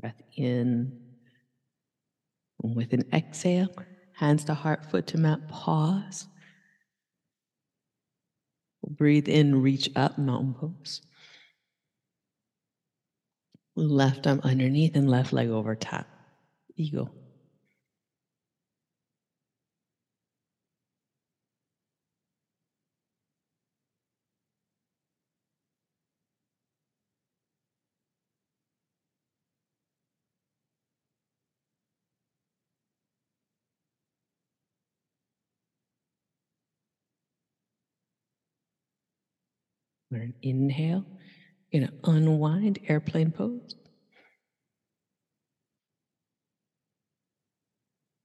Breath 0.03 0.21
in. 0.37 0.99
With 2.63 2.93
an 2.93 3.05
exhale, 3.13 3.69
hands 4.15 4.45
to 4.45 4.55
heart, 4.55 4.91
foot 4.91 5.07
to 5.09 5.19
mat, 5.19 5.49
pause. 5.49 6.27
Breathe 8.85 9.29
in, 9.29 9.63
reach 9.63 9.89
up, 9.97 10.19
mountain 10.19 10.55
pose. 10.55 11.03
Left 13.75 14.27
arm 14.27 14.41
underneath 14.45 14.97
and 14.97 15.09
left 15.09 15.33
leg 15.33 15.49
over 15.49 15.75
top. 15.75 16.07
Eagle. 16.77 17.05
On 17.07 17.13
an 40.21 40.35
inhale, 40.43 41.05
you're 41.71 41.87
going 41.87 41.91
to 42.03 42.11
unwind 42.11 42.79
airplane 42.89 43.31
pose. 43.31 43.77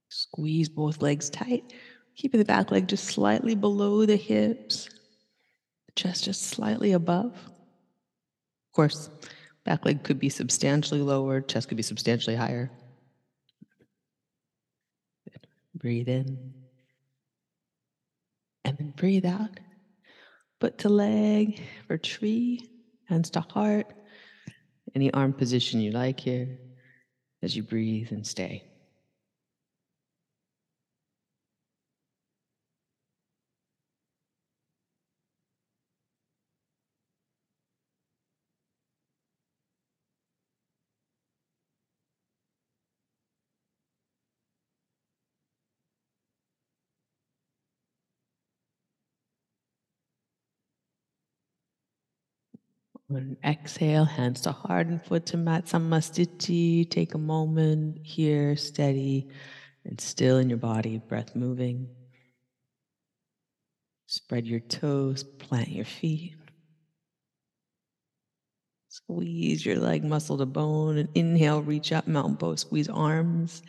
Squeeze 0.10 0.68
both 0.68 1.02
legs 1.02 1.30
tight, 1.30 1.74
keeping 2.16 2.40
the 2.40 2.46
back 2.46 2.72
leg 2.72 2.88
just 2.88 3.06
slightly 3.06 3.56
below 3.56 4.06
the 4.06 4.16
hips, 4.16 4.90
the 5.86 5.92
chest 5.96 6.26
just 6.26 6.44
slightly 6.44 6.92
above. 6.92 7.34
Of 7.36 8.74
course, 8.74 9.10
back 9.64 9.86
leg 9.86 10.04
could 10.04 10.20
be 10.20 10.30
substantially 10.30 11.02
lower, 11.02 11.40
chest 11.42 11.68
could 11.68 11.78
be 11.78 11.84
substantially 11.84 12.36
higher. 12.36 12.72
Breathe 15.76 16.10
in. 16.10 16.54
And 18.66 18.78
then 18.78 18.94
breathe 18.98 19.26
out. 19.26 19.60
Foot 20.60 20.78
to 20.80 20.90
leg 20.90 21.62
for 21.88 21.98
tree, 21.98 22.68
hands 23.06 23.30
to 23.32 23.42
heart. 23.42 23.94
Any 24.96 25.14
arm 25.14 25.34
position 25.34 25.80
you 25.80 25.92
like 25.92 26.20
here 26.20 26.58
as 27.44 27.56
you 27.56 27.64
breathe 27.64 28.12
and 28.12 28.26
stay. 28.26 28.64
On 53.10 53.38
exhale, 53.44 54.04
hands 54.04 54.42
to 54.42 54.52
heart 54.52 54.88
and 54.88 55.02
foot 55.02 55.26
to 55.28 55.38
mat 55.38 55.66
samastiti. 55.66 56.90
Take 56.90 57.14
a 57.14 57.18
moment 57.18 58.00
here, 58.06 58.56
steady 58.58 59.30
and 59.86 60.00
still 60.00 60.38
in 60.38 60.50
your 60.50 60.58
body, 60.58 60.98
breath 60.98 61.36
moving. 61.36 61.88
Spread 64.08 64.46
your 64.46 64.60
toes, 64.60 65.24
plant 65.24 65.70
your 65.70 65.86
feet. 65.86 66.36
Squeeze 68.90 69.66
your 69.66 69.78
leg 69.78 70.04
muscle 70.04 70.38
to 70.38 70.46
bone 70.46 70.98
and 70.98 71.10
inhale, 71.16 71.62
reach 71.62 71.92
up, 71.92 72.08
mountain 72.08 72.36
pose, 72.36 72.62
squeeze 72.62 72.90
arms, 72.90 73.62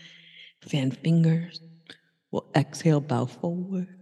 fan 0.62 0.90
fingers. 0.90 1.61
We'll 2.31 2.48
exhale, 2.57 3.01
bow 3.01 3.27
forward. 3.27 3.97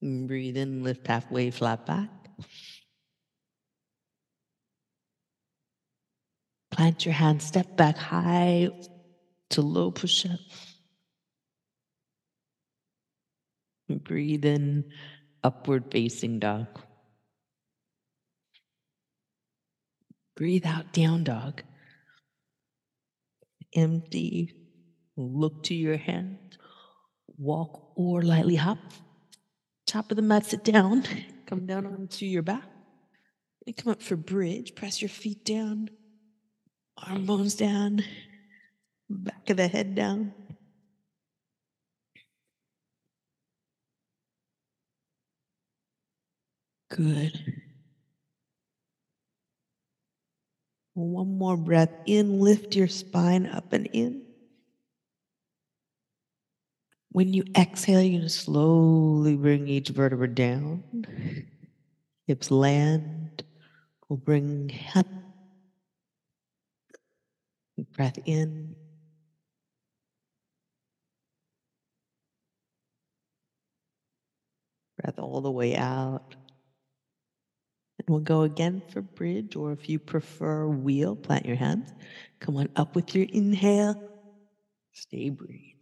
Breathe 0.00 0.56
in, 0.56 0.84
lift 0.84 1.06
halfway, 1.06 1.50
flat 1.50 1.84
back. 1.84 2.08
Plant 6.70 7.04
your 7.04 7.14
hands, 7.14 7.44
step 7.44 7.76
back 7.76 7.96
high 7.96 8.70
to 9.50 9.62
low 9.62 9.90
push 9.90 10.24
up. 10.24 10.38
Breathe 13.88 14.44
in, 14.44 14.84
upward 15.42 15.90
facing 15.90 16.38
dog. 16.38 16.68
Breathe 20.36 20.66
out, 20.66 20.92
down 20.92 21.24
dog. 21.24 21.62
Empty. 23.74 24.54
Look 25.16 25.64
to 25.64 25.74
your 25.74 25.96
hand, 25.96 26.56
Walk 27.38 27.92
or 27.96 28.22
lightly 28.22 28.54
hop 28.54 28.78
top 29.88 30.10
of 30.10 30.16
the 30.16 30.22
mat, 30.22 30.46
sit 30.46 30.62
down, 30.62 31.04
come 31.46 31.66
down 31.66 31.86
onto 31.86 32.26
your 32.26 32.42
back. 32.42 32.64
And 33.66 33.76
come 33.76 33.92
up 33.92 34.02
for 34.02 34.16
bridge, 34.16 34.74
press 34.74 35.02
your 35.02 35.08
feet 35.08 35.44
down, 35.44 35.90
arm 36.96 37.26
bones 37.26 37.54
down, 37.54 38.02
back 39.10 39.50
of 39.50 39.56
the 39.56 39.68
head 39.68 39.94
down. 39.94 40.32
Good. 46.90 47.62
One 50.94 51.38
more 51.38 51.56
breath 51.56 51.92
in, 52.06 52.40
lift 52.40 52.74
your 52.74 52.88
spine 52.88 53.46
up 53.46 53.72
and 53.72 53.86
in. 53.92 54.27
When 57.10 57.32
you 57.32 57.44
exhale, 57.56 58.02
you're 58.02 58.20
going 58.20 58.22
to 58.22 58.28
slowly 58.28 59.34
bring 59.36 59.66
each 59.66 59.88
vertebra 59.88 60.28
down. 60.28 60.84
Hips 62.26 62.50
land. 62.50 63.42
We'll 64.08 64.18
bring 64.18 64.68
head. 64.68 65.06
Breath 67.96 68.18
in. 68.26 68.74
Breath 75.00 75.18
all 75.18 75.40
the 75.40 75.50
way 75.50 75.76
out. 75.76 76.34
And 77.98 78.08
we'll 78.08 78.20
go 78.20 78.42
again 78.42 78.82
for 78.90 79.00
bridge, 79.00 79.56
or 79.56 79.72
if 79.72 79.88
you 79.88 79.98
prefer 79.98 80.66
wheel, 80.66 81.16
plant 81.16 81.46
your 81.46 81.56
hands. 81.56 81.92
Come 82.40 82.56
on 82.56 82.68
up 82.76 82.94
with 82.94 83.14
your 83.14 83.26
inhale. 83.30 84.02
Stay 84.92 85.30
breathe. 85.30 85.77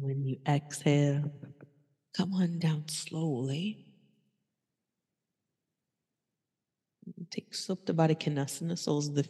When 0.00 0.24
you 0.24 0.38
exhale, 0.48 1.30
come 2.16 2.34
on 2.34 2.58
down 2.58 2.88
slowly. 2.88 3.86
Take 7.30 7.52
Supta 7.52 7.92
Baddha 7.92 8.16
Konasana, 8.16 8.78
soles 8.78 9.08
of 9.08 9.14
the 9.14 9.28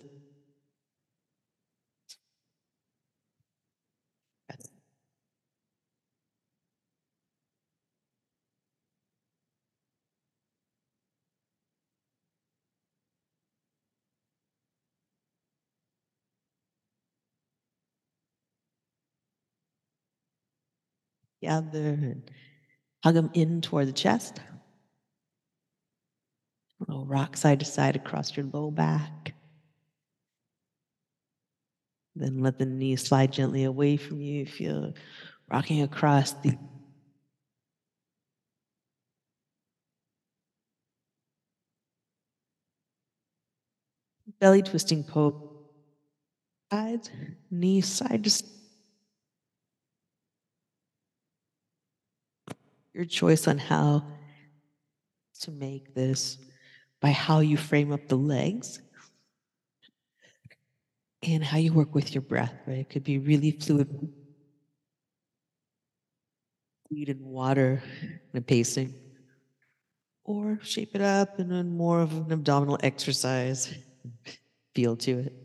Gather 21.45 21.89
and 21.91 22.31
hug 23.05 23.15
them 23.15 23.29
in 23.35 23.61
toward 23.61 23.87
the 23.87 23.93
chest. 23.93 24.41
Roll 26.89 27.05
rock 27.05 27.37
side 27.37 27.61
to 27.61 27.67
side 27.67 27.97
across 27.97 28.35
your 28.35 28.47
low 28.47 28.71
back. 28.71 29.35
Then 32.17 32.39
let 32.39 32.59
the 32.59 32.65
knees 32.65 33.03
slide 33.03 33.31
gently 33.31 33.65
away 33.65 33.99
from 33.99 34.23
you. 34.23 34.47
Feel 34.47 34.95
rocking 35.51 35.83
across 35.83 36.33
the 36.33 36.57
belly 44.41 44.63
twisting 44.63 45.05
pose. 45.05 45.35
Sides, 46.73 47.11
knees 47.51 47.87
side 47.87 48.25
to 48.25 48.31
side. 48.31 48.49
Your 52.95 53.05
choice 53.05 53.49
on 53.49 53.59
how 53.59 54.05
to 55.41 55.51
make 55.51 55.95
this 55.95 56.39
by 57.01 57.11
how 57.11 57.41
you 57.41 57.57
frame 57.57 57.93
up 57.93 58.09
the 58.09 58.17
legs 58.17 58.81
and 61.23 61.45
how 61.45 61.59
you 61.59 61.73
work 61.73 61.95
with 61.95 62.15
your 62.15 62.23
breath, 62.23 62.55
right? 62.67 62.79
It 62.79 62.91
could 62.91 63.05
be 63.05 63.19
really 63.19 63.51
fluid, 63.51 63.89
fluid 66.89 67.09
and 67.09 67.21
water 67.21 67.83
and 68.33 68.47
pacing, 68.47 68.95
or 70.25 70.59
shape 70.63 70.95
it 70.95 71.01
up 71.01 71.39
and 71.39 71.51
then 71.51 71.77
more 71.77 72.01
of 72.01 72.13
an 72.13 72.33
abdominal 72.33 72.79
exercise 72.83 73.75
feel 74.75 74.97
to 74.97 75.19
it. 75.19 75.45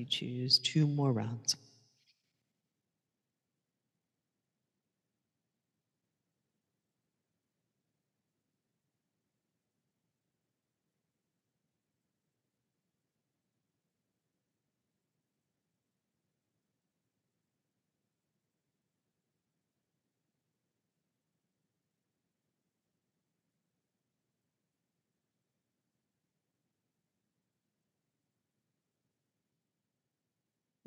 you 0.00 0.06
choose. 0.06 0.58
Two 0.58 0.86
more 0.86 1.12
rounds. 1.12 1.56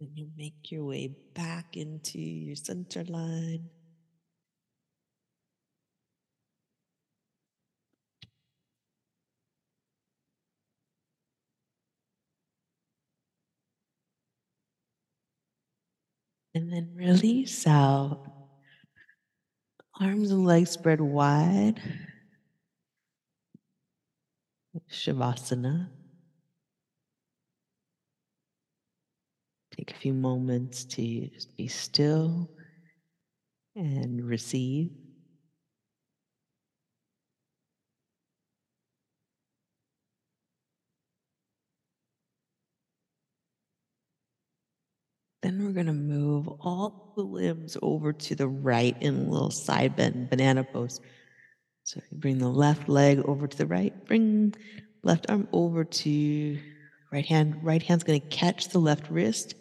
Then 0.03 0.11
you 0.17 0.27
make 0.35 0.69
your 0.69 0.83
way 0.83 1.15
back 1.33 1.77
into 1.77 2.19
your 2.19 2.57
center 2.57 3.05
line. 3.05 3.69
And 16.53 16.73
then 16.73 16.91
release 16.95 17.65
out. 17.65 18.25
Arms 20.01 20.31
and 20.31 20.45
legs 20.45 20.71
spread 20.71 20.99
wide. 20.99 21.81
Shavasana. 24.91 25.87
Take 29.85 29.97
a 29.97 29.99
few 29.99 30.13
moments 30.13 30.85
to 30.85 31.29
be 31.57 31.67
still 31.67 32.49
and 33.75 34.23
receive. 34.23 34.91
Then 45.41 45.65
we're 45.65 45.73
going 45.73 45.87
to 45.87 45.91
move 45.91 46.47
all 46.61 47.11
the 47.17 47.23
limbs 47.23 47.75
over 47.81 48.13
to 48.13 48.35
the 48.35 48.47
right 48.47 48.95
in 49.01 49.15
a 49.15 49.29
little 49.29 49.51
side 49.51 49.97
bend, 49.97 50.29
banana 50.29 50.63
pose. 50.63 51.01
So 51.83 51.99
bring 52.13 52.37
the 52.37 52.47
left 52.47 52.87
leg 52.87 53.19
over 53.25 53.47
to 53.47 53.57
the 53.57 53.67
right, 53.67 54.05
bring 54.05 54.55
left 55.03 55.25
arm 55.27 55.49
over 55.51 55.83
to 55.83 56.59
right 57.11 57.25
hand. 57.25 57.61
Right 57.61 57.83
hand's 57.83 58.05
going 58.05 58.21
to 58.21 58.27
catch 58.27 58.69
the 58.69 58.79
left 58.79 59.11
wrist, 59.11 59.55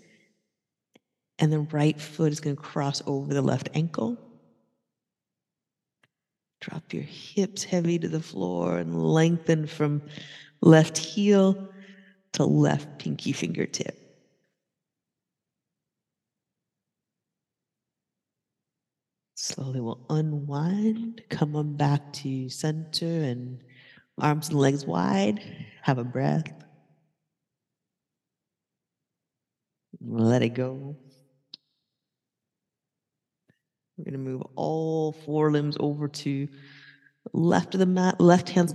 and 1.42 1.52
the 1.52 1.58
right 1.58 2.00
foot 2.00 2.30
is 2.30 2.38
going 2.38 2.54
to 2.54 2.62
cross 2.62 3.02
over 3.04 3.34
the 3.34 3.42
left 3.42 3.68
ankle. 3.74 4.16
Drop 6.60 6.94
your 6.94 7.02
hips 7.02 7.64
heavy 7.64 7.98
to 7.98 8.06
the 8.06 8.22
floor 8.22 8.78
and 8.78 9.02
lengthen 9.02 9.66
from 9.66 10.02
left 10.60 10.96
heel 10.96 11.68
to 12.34 12.44
left 12.44 13.00
pinky 13.00 13.32
fingertip. 13.32 13.98
Slowly 19.34 19.80
we'll 19.80 20.06
unwind, 20.10 21.22
come 21.28 21.56
on 21.56 21.76
back 21.76 22.12
to 22.12 22.48
center 22.50 23.04
and 23.04 23.60
arms 24.16 24.50
and 24.50 24.60
legs 24.60 24.86
wide. 24.86 25.42
Have 25.82 25.98
a 25.98 26.04
breath. 26.04 26.52
Let 30.00 30.42
it 30.42 30.50
go. 30.50 30.96
We're 34.02 34.10
going 34.10 34.24
to 34.24 34.30
move 34.30 34.42
all 34.56 35.12
four 35.12 35.52
limbs 35.52 35.76
over 35.78 36.08
to 36.08 36.48
left 37.32 37.74
of 37.74 37.78
the 37.78 37.86
mat, 37.86 38.20
left 38.20 38.48
hand's 38.48 38.74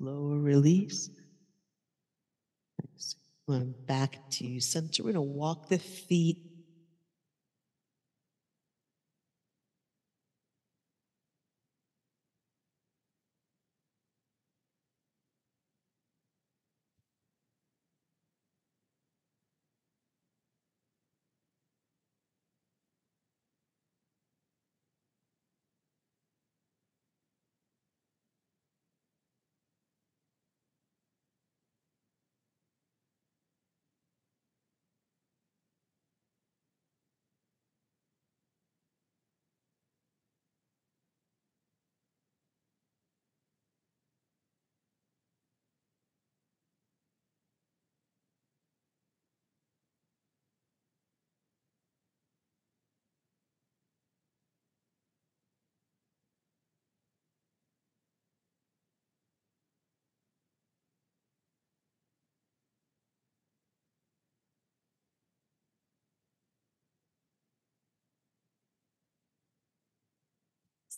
Slower 0.00 0.38
release. 0.38 1.10
Nice. 2.82 3.16
Going 3.46 3.74
back 3.86 4.30
to 4.30 4.58
center. 4.60 5.02
We're 5.02 5.12
going 5.12 5.26
to 5.26 5.32
walk 5.32 5.68
the 5.68 5.78
feet. 5.78 6.38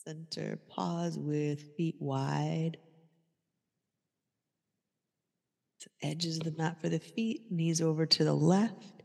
Center, 0.05 0.59
pause 0.69 1.17
with 1.19 1.77
feet 1.77 1.97
wide. 2.01 2.77
Edges 6.03 6.39
of 6.39 6.45
the 6.45 6.55
mat 6.57 6.81
for 6.81 6.89
the 6.89 6.99
feet, 6.99 7.51
knees 7.51 7.81
over 7.81 8.07
to 8.07 8.25
the 8.25 8.35
left. 8.35 9.03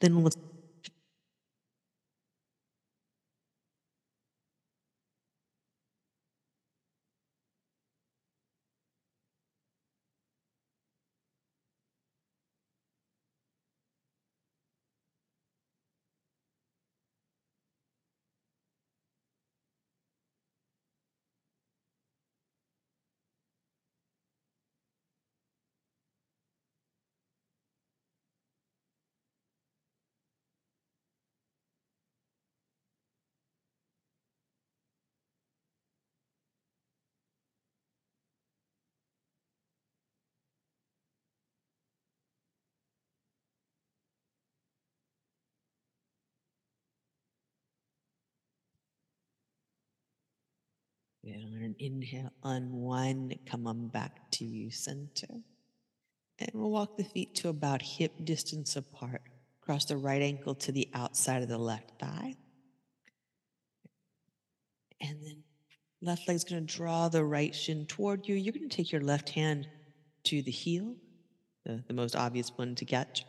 Then 0.00 0.22
we'll 0.22 0.32
An 51.34 51.74
inhale, 51.78 52.32
unwind, 52.42 53.38
come 53.46 53.66
on 53.66 53.88
back 53.88 54.30
to 54.32 54.44
you, 54.44 54.70
center. 54.70 55.26
And 56.38 56.50
we'll 56.54 56.70
walk 56.70 56.96
the 56.96 57.04
feet 57.04 57.34
to 57.36 57.48
about 57.48 57.82
hip 57.82 58.12
distance 58.24 58.76
apart. 58.76 59.22
Cross 59.60 59.86
the 59.86 59.96
right 59.96 60.22
ankle 60.22 60.54
to 60.54 60.72
the 60.72 60.88
outside 60.94 61.42
of 61.42 61.48
the 61.48 61.58
left 61.58 61.98
thigh. 61.98 62.36
And 65.00 65.18
then 65.22 65.42
left 66.00 66.26
leg's 66.26 66.44
going 66.44 66.66
to 66.66 66.74
draw 66.74 67.08
the 67.08 67.24
right 67.24 67.54
shin 67.54 67.86
toward 67.86 68.26
you. 68.26 68.34
You're 68.34 68.54
going 68.54 68.68
to 68.68 68.76
take 68.76 68.92
your 68.92 69.02
left 69.02 69.30
hand 69.30 69.68
to 70.24 70.42
the 70.42 70.50
heel, 70.50 70.94
the, 71.64 71.82
the 71.86 71.94
most 71.94 72.16
obvious 72.16 72.50
one 72.56 72.74
to 72.76 72.84
get. 72.84 73.24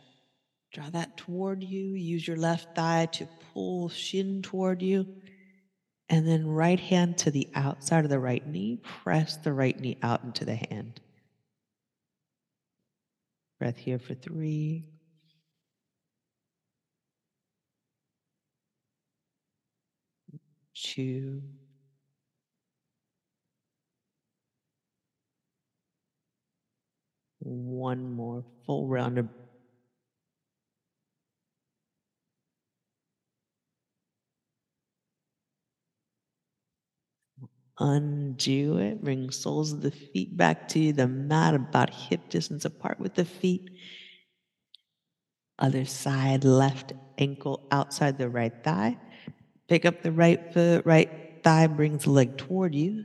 Draw 0.72 0.90
that 0.90 1.16
toward 1.16 1.64
you. 1.64 1.94
Use 1.94 2.26
your 2.26 2.36
left 2.36 2.76
thigh 2.76 3.06
to 3.12 3.28
pull 3.52 3.88
shin 3.88 4.40
toward 4.42 4.82
you. 4.82 5.06
And 6.10 6.26
then 6.26 6.48
right 6.48 6.80
hand 6.80 7.18
to 7.18 7.30
the 7.30 7.48
outside 7.54 8.02
of 8.04 8.10
the 8.10 8.18
right 8.18 8.44
knee. 8.44 8.80
Press 8.82 9.36
the 9.36 9.52
right 9.52 9.78
knee 9.78 9.96
out 10.02 10.24
into 10.24 10.44
the 10.44 10.56
hand. 10.56 11.00
Breath 13.60 13.76
here 13.76 14.00
for 14.00 14.14
three. 14.14 14.86
Two. 20.74 21.42
One 27.38 28.12
more 28.14 28.44
full 28.66 28.88
round 28.88 29.18
of 29.18 29.28
undo 37.80 38.78
it. 38.78 39.02
Bring 39.02 39.30
soles 39.30 39.72
of 39.72 39.80
the 39.80 39.90
feet 39.90 40.36
back 40.36 40.68
to 40.68 40.92
the 40.92 41.08
mat, 41.08 41.54
about 41.54 41.90
hip 41.90 42.28
distance 42.28 42.64
apart 42.64 43.00
with 43.00 43.14
the 43.14 43.24
feet. 43.24 43.70
Other 45.58 45.84
side, 45.84 46.44
left 46.44 46.92
ankle 47.18 47.66
outside 47.70 48.18
the 48.18 48.28
right 48.28 48.52
thigh. 48.62 48.98
Pick 49.68 49.84
up 49.84 50.02
the 50.02 50.12
right 50.12 50.52
foot, 50.52 50.86
right 50.86 51.10
thigh 51.42 51.66
brings 51.66 52.04
the 52.04 52.10
leg 52.10 52.36
toward 52.36 52.74
you. 52.74 53.04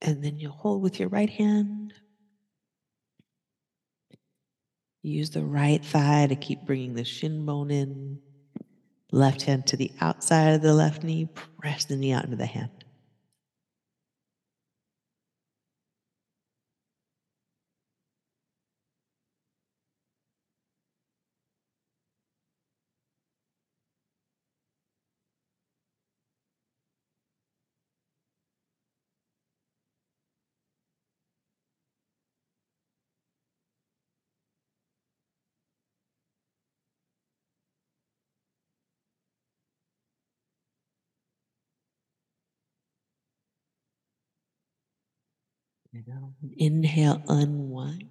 And 0.00 0.22
then 0.22 0.38
you'll 0.38 0.52
hold 0.52 0.82
with 0.82 0.98
your 0.98 1.08
right 1.08 1.30
hand. 1.30 1.94
Use 5.02 5.30
the 5.30 5.44
right 5.44 5.84
thigh 5.84 6.26
to 6.28 6.36
keep 6.36 6.64
bringing 6.64 6.94
the 6.94 7.04
shin 7.04 7.44
bone 7.44 7.70
in. 7.70 8.20
Left 9.10 9.42
hand 9.42 9.66
to 9.68 9.76
the 9.76 9.92
outside 10.00 10.54
of 10.54 10.62
the 10.62 10.74
left 10.74 11.02
knee. 11.02 11.28
Press 11.60 11.84
the 11.84 11.96
knee 11.96 12.12
out 12.12 12.24
into 12.24 12.36
the 12.36 12.46
hand. 12.46 12.81
Inhale, 46.56 47.22
unwind. 47.28 48.08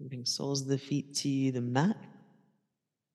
Bring 0.00 0.24
soles 0.24 0.62
of 0.62 0.68
the 0.68 0.78
feet 0.78 1.14
to 1.16 1.52
the 1.52 1.60
mat. 1.60 1.96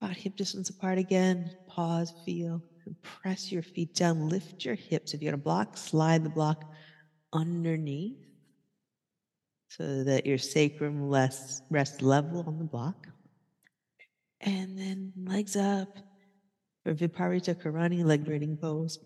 About 0.02 0.16
hip 0.16 0.36
distance 0.36 0.70
apart 0.70 0.98
again. 0.98 1.52
Pause, 1.68 2.14
feel, 2.26 2.62
and 2.86 3.02
press 3.02 3.52
your 3.52 3.64
feet 3.64 3.94
down. 3.96 4.30
Lift 4.30 4.64
your 4.64 4.76
hips. 4.76 5.14
If 5.14 5.22
you 5.22 5.30
got 5.30 5.36
a 5.36 5.42
block, 5.42 5.76
slide 5.76 6.24
the 6.24 6.30
block 6.30 6.64
underneath 7.34 8.28
so 9.70 10.04
that 10.04 10.26
your 10.26 10.38
sacrum 10.38 11.10
less, 11.10 11.62
rests 11.70 12.02
level 12.02 12.44
on 12.48 12.58
the 12.58 12.66
block. 12.66 13.08
And 14.42 14.78
then 14.78 15.14
legs 15.26 15.56
up 15.56 15.90
for 16.84 16.94
Viparita 16.94 17.56
Karani, 17.56 18.06
leg 18.06 18.24
braiding 18.24 18.58
pose. 18.58 19.00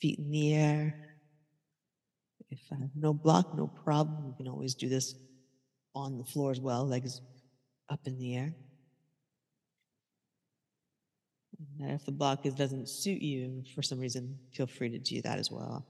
Feet 0.00 0.18
in 0.18 0.30
the 0.30 0.54
air, 0.54 1.09
if 2.50 2.60
uh, 2.72 2.76
no 2.94 3.14
block, 3.14 3.56
no 3.56 3.68
problem. 3.68 4.26
You 4.26 4.34
can 4.36 4.48
always 4.48 4.74
do 4.74 4.88
this 4.88 5.14
on 5.94 6.18
the 6.18 6.24
floor 6.24 6.50
as 6.50 6.60
well, 6.60 6.86
legs 6.86 7.20
up 7.88 8.00
in 8.06 8.18
the 8.18 8.36
air. 8.36 8.54
And 11.80 11.92
if 11.92 12.04
the 12.04 12.12
block 12.12 12.46
is, 12.46 12.54
doesn't 12.54 12.88
suit 12.88 13.20
you 13.20 13.62
for 13.74 13.82
some 13.82 13.98
reason, 13.98 14.38
feel 14.52 14.66
free 14.66 14.90
to 14.90 14.98
do 14.98 15.20
that 15.22 15.38
as 15.38 15.50
well. 15.50 15.86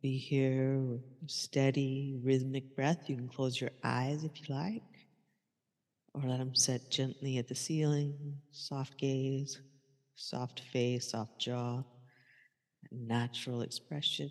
Be 0.00 0.16
here 0.16 1.00
steady, 1.26 2.18
rhythmic 2.22 2.76
breath. 2.76 3.08
You 3.08 3.16
can 3.16 3.28
close 3.28 3.60
your 3.60 3.70
eyes 3.82 4.22
if 4.22 4.40
you 4.40 4.54
like, 4.54 4.82
or 6.14 6.22
let 6.22 6.38
them 6.38 6.54
set 6.54 6.90
gently 6.90 7.38
at 7.38 7.48
the 7.48 7.54
ceiling. 7.54 8.14
Soft 8.52 8.96
gaze, 8.96 9.60
soft 10.14 10.60
face, 10.72 11.10
soft 11.10 11.40
jaw, 11.40 11.82
natural 12.92 13.62
expression. 13.62 14.30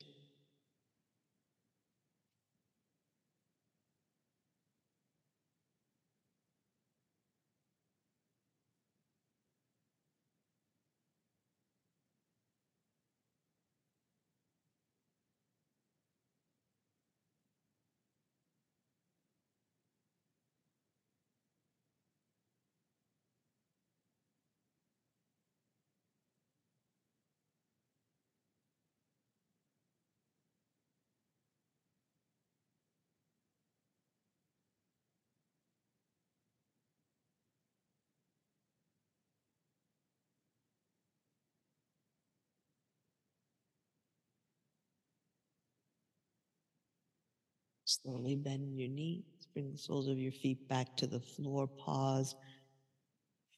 Slowly 47.88 48.36
bend 48.36 48.78
your 48.78 48.90
knees, 48.90 49.24
bring 49.54 49.72
the 49.72 49.78
soles 49.78 50.10
of 50.10 50.20
your 50.20 50.34
feet 50.34 50.60
back 50.68 50.90
to 50.98 51.08
the 51.08 51.22
floor, 51.22 51.68
pause, 51.68 52.36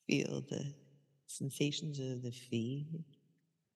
feel 0.08 0.44
the 0.50 0.72
sensations 1.26 2.00
of 2.00 2.22
the 2.22 2.32
feet, 2.32 2.86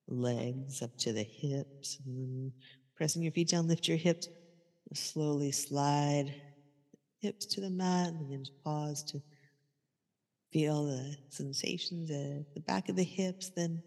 legs 0.08 0.84
up 0.84 0.92
to 1.00 1.12
the 1.12 1.24
hips, 1.24 1.98
and 2.06 2.18
then 2.18 2.54
pressing 2.96 3.24
your 3.24 3.32
feet 3.32 3.50
down, 3.50 3.68
lift 3.68 3.88
your 3.88 3.98
hips, 3.98 4.30
slowly 4.94 5.52
slide 5.52 6.36
hips 7.20 7.48
to 7.48 7.62
the 7.62 7.72
mat, 7.72 8.10
and 8.10 8.32
then 8.32 8.44
pause 8.64 9.04
to 9.04 9.20
feel 10.52 10.86
the 10.86 11.18
sensations 11.30 12.12
at 12.12 12.46
the 12.54 12.62
back 12.68 12.90
of 12.90 12.96
the 12.96 13.04
hips, 13.04 13.52
then 13.56 13.82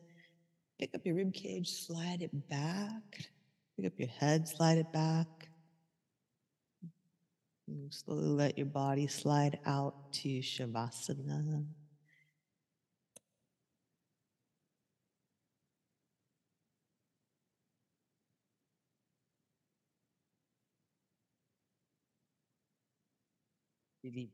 pick 0.81 0.91
up 0.97 1.03
your 1.05 1.15
rib 1.15 1.33
cage, 1.33 1.71
slide 1.71 2.23
it 2.23 2.49
back, 2.49 3.03
pick 3.77 3.87
up 3.87 3.93
your 3.99 4.09
head, 4.09 4.49
slide 4.49 4.79
it 4.79 4.91
back. 4.93 5.29
Slowly 7.91 8.29
let 8.29 8.59
your 8.59 8.67
body 8.67 9.09
slide 9.09 9.59
out 9.67 10.13
to 10.15 10.29
Shavasana. 10.39 11.67
Deep 24.03 24.33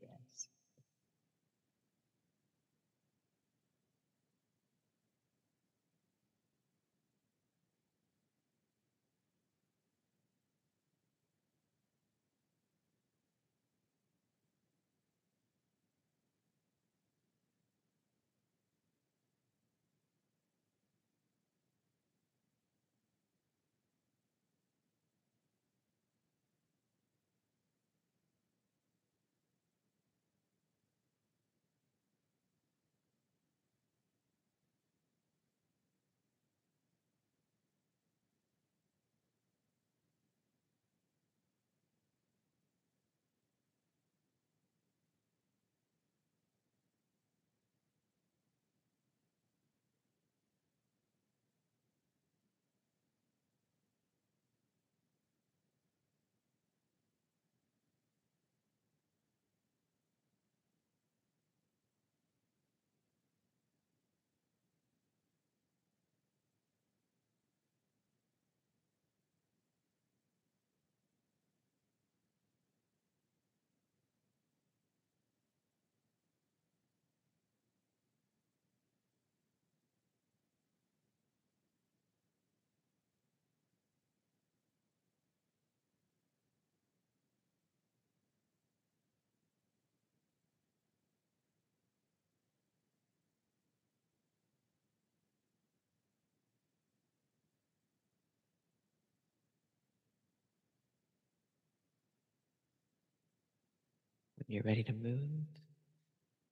When 104.45 104.55
you're 104.55 104.63
ready 104.65 104.83
to 104.83 104.93
move, 104.93 105.45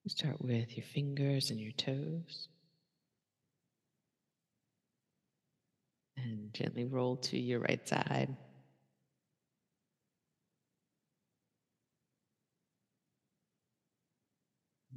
start 0.08 0.42
with 0.42 0.78
your 0.78 0.86
fingers 0.86 1.50
and 1.52 1.60
your 1.60 1.74
toes. 1.74 2.48
And 6.16 6.54
gently 6.54 6.86
roll 6.86 7.18
to 7.18 7.38
your 7.38 7.60
right 7.60 7.86
side. 7.86 8.38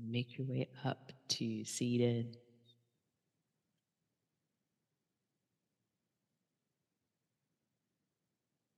Make 0.01 0.38
your 0.38 0.47
way 0.47 0.68
up 0.84 1.11
to 1.30 1.64
seated. 1.64 2.36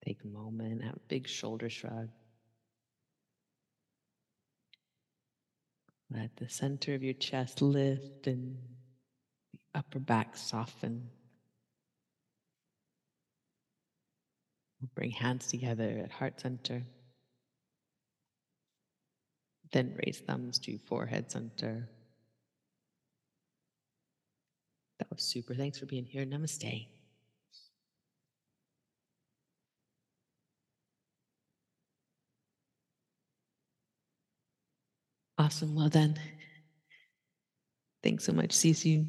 Take 0.06 0.22
a 0.24 0.28
moment, 0.28 0.84
have 0.84 0.94
a 0.94 1.00
big 1.08 1.28
shoulder 1.28 1.68
shrug. 1.68 2.08
Let 6.10 6.36
the 6.36 6.48
center 6.48 6.94
of 6.94 7.02
your 7.02 7.14
chest 7.14 7.62
lift 7.62 8.26
and 8.26 8.56
the 9.52 9.58
upper 9.74 9.98
back 9.98 10.36
soften. 10.36 11.10
We'll 14.80 14.90
bring 14.94 15.10
hands 15.10 15.48
together 15.48 16.00
at 16.04 16.12
heart 16.12 16.40
center. 16.40 16.82
Then 19.72 19.98
raise 20.04 20.20
thumbs 20.20 20.58
to 20.60 20.78
forehead 20.78 21.30
center. 21.30 21.88
That 24.98 25.10
was 25.10 25.22
super. 25.22 25.54
Thanks 25.54 25.78
for 25.78 25.86
being 25.86 26.04
here. 26.04 26.24
Namaste. 26.24 26.86
Awesome. 35.38 35.74
Well 35.74 35.88
then, 35.88 36.18
thanks 38.02 38.24
so 38.24 38.32
much, 38.32 38.50
Sisu. 38.50 39.06